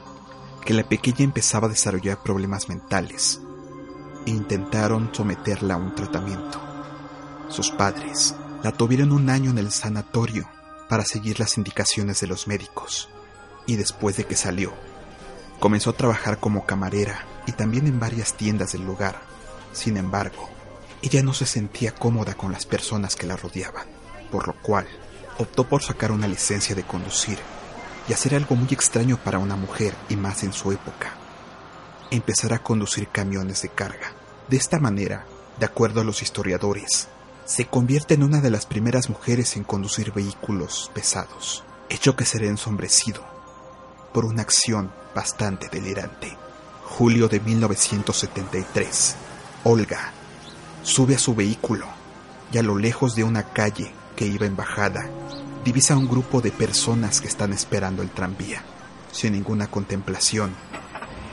que 0.66 0.74
la 0.74 0.84
pequeña 0.84 1.24
empezaba 1.24 1.68
a 1.68 1.70
desarrollar 1.70 2.22
problemas 2.24 2.70
mentales 2.70 3.42
e 4.26 4.32
intentaron 4.32 5.10
someterla 5.14 5.76
a 5.76 5.78
un 5.78 5.96
tratamiento. 5.96 6.60
Sus 7.50 7.72
padres 7.72 8.36
la 8.64 8.72
tuvieron 8.72 9.12
un 9.12 9.30
año 9.30 9.52
en 9.52 9.58
el 9.58 9.72
sanatorio 9.72 10.48
para 10.90 11.06
seguir 11.06 11.40
las 11.40 11.58
indicaciones 11.58 12.20
de 12.20 12.28
los 12.28 12.48
médicos 12.48 13.10
y 13.66 13.76
después 13.76 14.18
de 14.18 14.26
que 14.26 14.36
salió, 14.36 14.74
comenzó 15.60 15.92
a 15.92 15.98
trabajar 15.98 16.40
como 16.40 16.66
camarera 16.66 17.26
y 17.46 17.52
también 17.52 17.88
en 17.88 18.00
varias 18.00 18.34
tiendas 18.34 18.74
del 18.74 18.86
lugar. 18.86 19.22
Sin 19.74 19.98
embargo, 19.98 20.50
ella 21.02 21.24
no 21.24 21.34
se 21.34 21.46
sentía 21.46 21.94
cómoda 21.94 22.34
con 22.36 22.52
las 22.52 22.66
personas 22.66 23.16
que 23.16 23.28
la 23.28 23.38
rodeaban, 23.38 23.88
por 24.32 24.48
lo 24.48 24.54
cual 24.62 24.88
optó 25.38 25.68
por 25.68 25.82
sacar 25.82 26.12
una 26.12 26.28
licencia 26.28 26.76
de 26.76 26.84
conducir 26.84 27.40
y 28.10 28.14
hacer 28.14 28.34
algo 28.34 28.56
muy 28.56 28.68
extraño 28.72 29.18
para 29.18 29.38
una 29.38 29.56
mujer 29.56 29.94
y 30.10 30.16
más 30.16 30.44
en 30.44 30.52
su 30.52 30.72
época. 30.72 31.14
Empezar 32.10 32.54
a 32.54 32.60
conducir 32.60 33.08
camiones 33.10 33.62
de 33.62 33.70
carga. 33.70 34.12
De 34.50 34.58
esta 34.58 34.80
manera, 34.80 35.28
de 35.60 35.68
acuerdo 35.68 36.02
a 36.02 36.04
los 36.04 36.24
historiadores, 36.24 37.08
se 37.46 37.66
convierte 37.66 38.16
en 38.16 38.24
una 38.24 38.42
de 38.42 38.50
las 38.50 38.66
primeras 38.66 39.10
mujeres 39.10 39.56
en 39.56 39.64
conducir 39.64 40.12
vehículos 40.12 40.90
pesados, 40.94 41.64
hecho 41.88 42.16
que 42.16 42.26
será 42.26 42.48
ensombrecido 42.48 43.24
por 44.12 44.26
una 44.26 44.42
acción 44.42 44.92
bastante 45.14 45.70
delirante. 45.70 46.36
Julio 46.86 47.28
de 47.28 47.40
1973. 47.40 49.16
Olga 49.64 50.14
sube 50.82 51.16
a 51.16 51.20
su 51.20 51.36
vehículo 51.36 51.86
y 52.52 52.58
a 52.58 52.64
lo 52.64 52.76
lejos 52.76 53.16
de 53.16 53.24
una 53.24 53.44
calle 53.54 53.92
que 54.16 54.26
iba 54.26 54.48
en 54.48 54.56
bajada, 54.56 55.08
divisa 55.70 55.96
un 55.96 56.08
grupo 56.08 56.42
de 56.42 56.50
personas 56.50 57.22
que 57.22 57.28
están 57.28 57.54
esperando 57.54 58.02
el 58.02 58.10
tranvía. 58.10 58.64
Sin 59.12 59.34
ninguna 59.34 59.68
contemplación, 59.68 60.52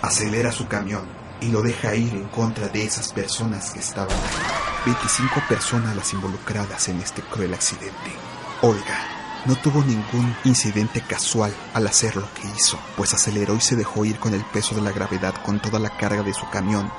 acelera 0.03 0.53
su 0.53 0.69
camión 0.69 1.09
y 1.41 1.49
lo 1.49 1.63
deja 1.63 1.95
ir 1.95 2.13
en 2.13 2.29
contra 2.29 2.69
de 2.69 2.85
esas 2.85 3.15
personas 3.15 3.71
que 3.71 3.79
estaban 3.79 4.13
ahí. 4.13 4.93
25 4.93 5.43
personas 5.49 5.97
las 5.97 6.13
involucradas 6.13 6.87
en 6.91 6.99
este 6.99 7.23
cruel 7.23 7.55
accidente. 7.55 8.13
Olga 8.61 8.99
no 9.47 9.57
tuvo 9.57 9.83
ningún 9.83 10.37
incidente 10.45 11.01
casual 11.01 11.55
al 11.73 11.87
hacer 11.87 12.15
lo 12.17 12.29
que 12.35 12.47
hizo, 12.59 12.79
pues 12.95 13.15
aceleró 13.15 13.55
y 13.55 13.63
se 13.63 13.75
dejó 13.75 14.05
ir 14.05 14.19
con 14.19 14.35
el 14.35 14.45
peso 14.45 14.75
de 14.75 14.83
la 14.83 14.93
gravedad 14.93 15.35
con 15.47 15.61
toda 15.61 15.79
la 15.79 15.97
carga 15.97 16.23
de 16.23 16.35
su 16.35 16.47
camión, 16.51 16.93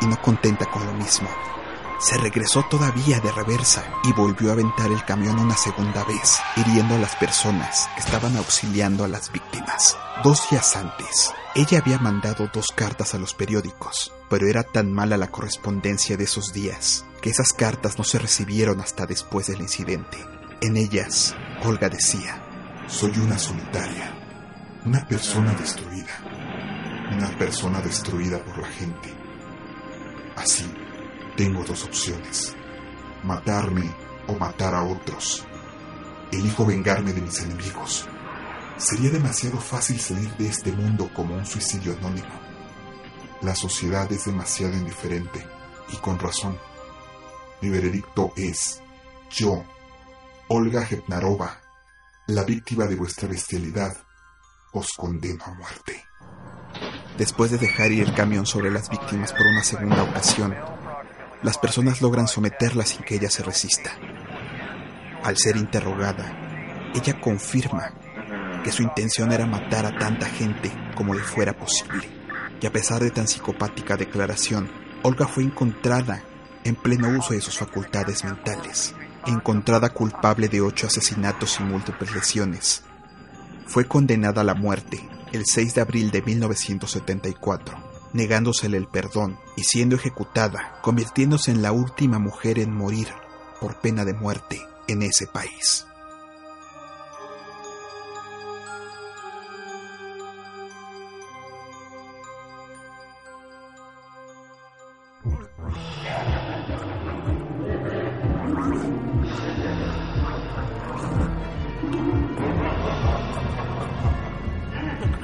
y 0.00 0.06
no 0.06 0.22
contenta 0.22 0.66
con 0.66 0.86
lo 0.86 0.92
mismo, 0.92 1.28
se 1.98 2.16
regresó 2.16 2.64
todavía 2.64 3.20
de 3.20 3.32
reversa 3.32 3.84
y 4.04 4.12
volvió 4.12 4.50
a 4.50 4.52
aventar 4.52 4.90
el 4.90 5.04
camión 5.04 5.38
una 5.38 5.56
segunda 5.56 6.04
vez, 6.04 6.38
hiriendo 6.56 6.94
a 6.94 6.98
las 6.98 7.16
personas 7.16 7.88
que 7.94 8.00
estaban 8.00 8.36
auxiliando 8.36 9.04
a 9.04 9.08
las 9.08 9.32
víctimas. 9.32 9.96
Dos 10.22 10.48
días 10.50 10.76
antes, 10.76 11.32
ella 11.54 11.78
había 11.78 11.98
mandado 11.98 12.48
dos 12.52 12.68
cartas 12.72 13.14
a 13.14 13.18
los 13.18 13.34
periódicos, 13.34 14.12
pero 14.30 14.46
era 14.46 14.62
tan 14.62 14.92
mala 14.92 15.16
la 15.16 15.30
correspondencia 15.30 16.16
de 16.16 16.24
esos 16.24 16.52
días 16.52 17.04
que 17.20 17.30
esas 17.30 17.52
cartas 17.52 17.98
no 17.98 18.04
se 18.04 18.18
recibieron 18.18 18.80
hasta 18.80 19.06
después 19.06 19.48
del 19.48 19.60
incidente. 19.60 20.18
En 20.60 20.76
ellas, 20.76 21.34
Olga 21.64 21.88
decía, 21.88 22.44
Soy 22.86 23.18
una 23.18 23.38
solitaria, 23.38 24.14
una 24.84 25.06
persona 25.06 25.52
destruida, 25.52 27.10
una 27.12 27.28
persona 27.38 27.80
destruida 27.80 28.42
por 28.44 28.58
la 28.58 28.68
gente. 28.68 29.12
Así, 30.36 30.72
tengo 31.38 31.62
dos 31.62 31.84
opciones, 31.84 32.56
matarme 33.22 33.88
o 34.26 34.34
matar 34.34 34.74
a 34.74 34.82
otros. 34.82 35.46
Elijo 36.32 36.66
vengarme 36.66 37.12
de 37.12 37.20
mis 37.20 37.40
enemigos. 37.40 38.08
Sería 38.76 39.10
demasiado 39.10 39.58
fácil 39.58 40.00
salir 40.00 40.36
de 40.36 40.48
este 40.48 40.72
mundo 40.72 41.08
como 41.14 41.36
un 41.36 41.46
suicidio 41.46 41.96
anónimo. 41.96 42.40
La 43.40 43.54
sociedad 43.54 44.10
es 44.10 44.24
demasiado 44.24 44.74
indiferente 44.74 45.46
y 45.92 45.96
con 45.98 46.18
razón. 46.18 46.58
Mi 47.62 47.68
veredicto 47.68 48.32
es, 48.34 48.82
yo, 49.30 49.64
Olga 50.48 50.88
Hepnarova, 50.90 51.60
la 52.26 52.42
víctima 52.42 52.86
de 52.86 52.96
vuestra 52.96 53.28
bestialidad, 53.28 53.96
os 54.72 54.88
condeno 54.96 55.44
a 55.44 55.54
muerte. 55.54 56.04
después 57.16 57.52
de 57.52 57.58
dejar 57.58 57.92
ir 57.92 58.08
el 58.08 58.14
camión 58.14 58.44
sobre 58.44 58.70
las 58.70 58.88
víctimas 58.88 59.32
por 59.32 59.46
una 59.46 59.62
segunda 59.62 60.02
ocasión, 60.02 60.54
las 61.42 61.58
personas 61.58 62.02
logran 62.02 62.26
someterla 62.26 62.84
sin 62.84 63.04
que 63.04 63.14
ella 63.14 63.30
se 63.30 63.42
resista. 63.42 63.92
Al 65.22 65.36
ser 65.36 65.56
interrogada, 65.56 66.90
ella 66.94 67.20
confirma 67.20 67.92
que 68.64 68.72
su 68.72 68.82
intención 68.82 69.30
era 69.32 69.46
matar 69.46 69.86
a 69.86 69.96
tanta 69.98 70.26
gente 70.26 70.72
como 70.96 71.14
le 71.14 71.20
fuera 71.20 71.56
posible. 71.56 72.08
Y 72.60 72.66
a 72.66 72.72
pesar 72.72 73.02
de 73.02 73.10
tan 73.10 73.28
psicopática 73.28 73.96
declaración, 73.96 74.68
Olga 75.02 75.28
fue 75.28 75.44
encontrada 75.44 76.22
en 76.64 76.74
pleno 76.74 77.16
uso 77.16 77.34
de 77.34 77.40
sus 77.40 77.56
facultades 77.56 78.24
mentales, 78.24 78.94
encontrada 79.26 79.90
culpable 79.90 80.48
de 80.48 80.60
ocho 80.60 80.88
asesinatos 80.88 81.60
y 81.60 81.62
múltiples 81.62 82.12
lesiones. 82.14 82.82
Fue 83.66 83.84
condenada 83.84 84.40
a 84.40 84.44
la 84.44 84.54
muerte 84.54 85.08
el 85.32 85.44
6 85.46 85.74
de 85.74 85.80
abril 85.80 86.10
de 86.10 86.22
1974 86.22 87.87
negándosele 88.12 88.76
el 88.76 88.88
perdón 88.88 89.38
y 89.56 89.64
siendo 89.64 89.96
ejecutada, 89.96 90.80
convirtiéndose 90.82 91.50
en 91.50 91.62
la 91.62 91.72
última 91.72 92.18
mujer 92.18 92.58
en 92.58 92.72
morir 92.72 93.08
por 93.60 93.80
pena 93.80 94.04
de 94.04 94.14
muerte 94.14 94.60
en 94.86 95.02
ese 95.02 95.26
país. 95.26 95.84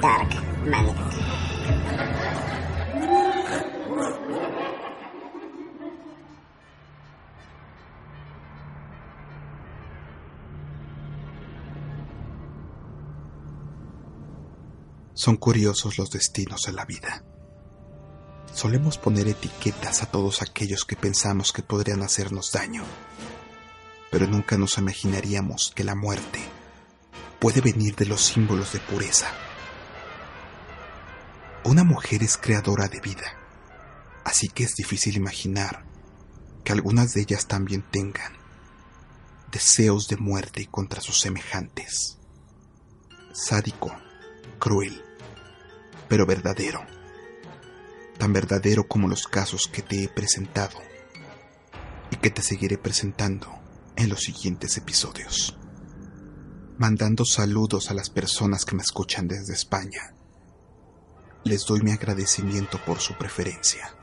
Dark 0.01 0.29
Magnetic. 0.65 1.24
Son 15.25 15.37
curiosos 15.37 15.97
los 15.97 16.11
destinos 16.11 16.61
de 16.67 16.71
la 16.71 16.85
vida. 16.85 17.23
Solemos 18.53 18.99
poner 18.99 19.27
etiquetas 19.27 20.03
a 20.03 20.05
todos 20.05 20.43
aquellos 20.43 20.85
que 20.85 20.95
pensamos 20.95 21.51
que 21.51 21.63
podrían 21.63 22.03
hacernos 22.03 22.51
daño. 22.51 22.83
pero 24.11 24.27
nunca 24.27 24.55
nos 24.55 24.77
imaginaríamos 24.77 25.73
que 25.75 25.83
la 25.83 25.95
muerte 25.95 26.39
puede 27.39 27.59
venir 27.59 27.95
de 27.95 28.05
los 28.05 28.21
símbolos 28.21 28.73
de 28.73 28.79
pureza. 28.81 29.25
Una 31.63 31.83
mujer 31.83 32.21
es 32.21 32.37
creadora 32.37 32.87
de 32.87 33.01
vida, 33.01 33.35
así 34.25 34.47
que 34.47 34.63
es 34.63 34.75
difícil 34.75 35.17
imaginar 35.17 35.85
que 36.63 36.71
algunas 36.71 37.15
de 37.15 37.21
ellas 37.21 37.47
también 37.47 37.81
tengan 37.81 38.33
deseos 39.51 40.07
de 40.07 40.17
muerte 40.17 40.67
contra 40.67 41.01
sus 41.01 41.19
semejantes. 41.19 42.19
Sádico, 43.33 43.91
cruel, 44.59 45.04
pero 46.07 46.25
verdadero. 46.25 46.85
Tan 48.17 48.33
verdadero 48.33 48.87
como 48.87 49.07
los 49.07 49.27
casos 49.27 49.67
que 49.67 49.81
te 49.81 50.03
he 50.03 50.09
presentado 50.09 50.77
y 52.11 52.17
que 52.17 52.29
te 52.29 52.41
seguiré 52.41 52.77
presentando 52.77 53.59
en 53.95 54.09
los 54.09 54.21
siguientes 54.21 54.77
episodios. 54.77 55.57
Mandando 56.77 57.25
saludos 57.25 57.89
a 57.89 57.93
las 57.93 58.09
personas 58.09 58.65
que 58.65 58.75
me 58.75 58.81
escuchan 58.81 59.27
desde 59.27 59.53
España. 59.53 60.13
Les 61.43 61.65
doy 61.65 61.81
mi 61.81 61.91
agradecimiento 61.91 62.79
por 62.85 62.99
su 62.99 63.13
preferencia. 63.17 63.95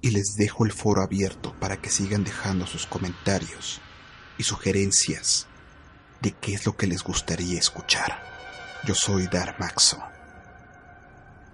Y 0.00 0.10
les 0.10 0.34
dejo 0.36 0.64
el 0.64 0.72
foro 0.72 1.02
abierto 1.02 1.54
para 1.60 1.80
que 1.80 1.90
sigan 1.90 2.24
dejando 2.24 2.66
sus 2.66 2.86
comentarios 2.86 3.80
y 4.38 4.44
sugerencias 4.44 5.46
de 6.22 6.32
qué 6.32 6.54
es 6.54 6.66
lo 6.66 6.76
que 6.76 6.86
les 6.86 7.02
gustaría 7.02 7.58
escuchar. 7.58 8.39
Yo 8.84 8.94
soy 8.94 9.26
Dar 9.26 9.56
Maxo. 9.60 10.02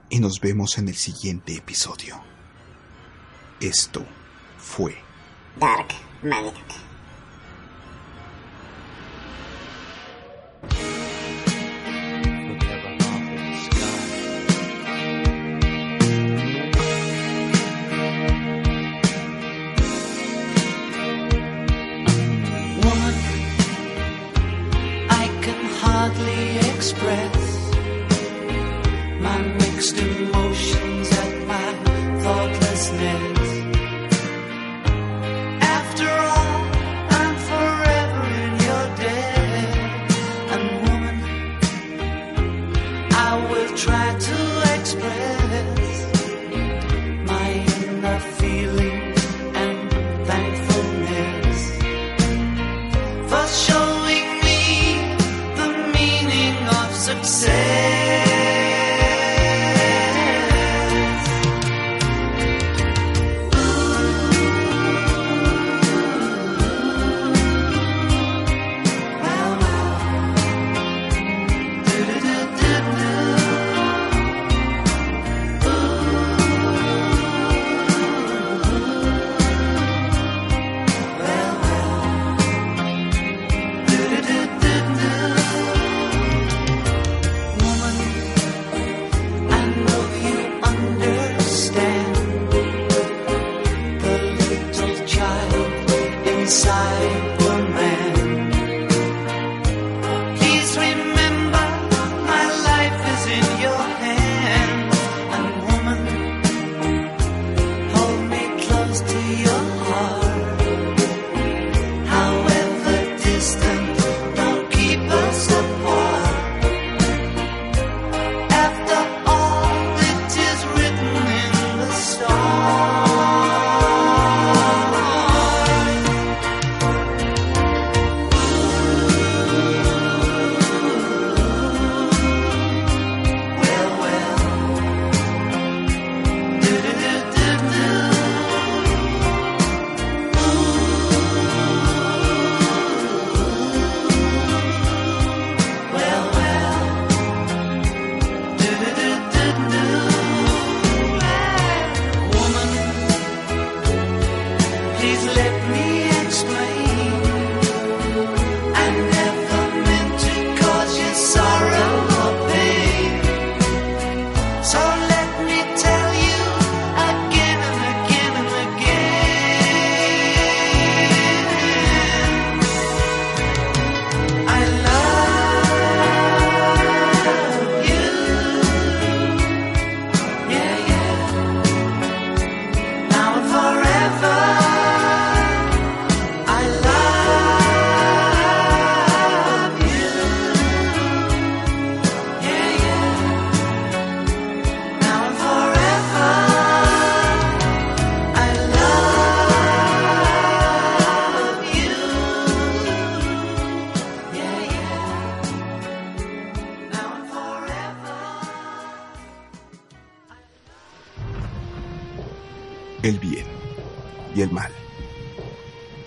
Y 0.09 0.21
nos 0.21 0.41
vemos 0.41 0.79
en 0.79 0.89
el 0.89 0.95
siguiente 0.95 1.57
episodio. 1.57 2.23
Esto 3.61 4.05
fue 4.59 4.97
Dark 5.59 5.89
Maniac. 6.23 6.55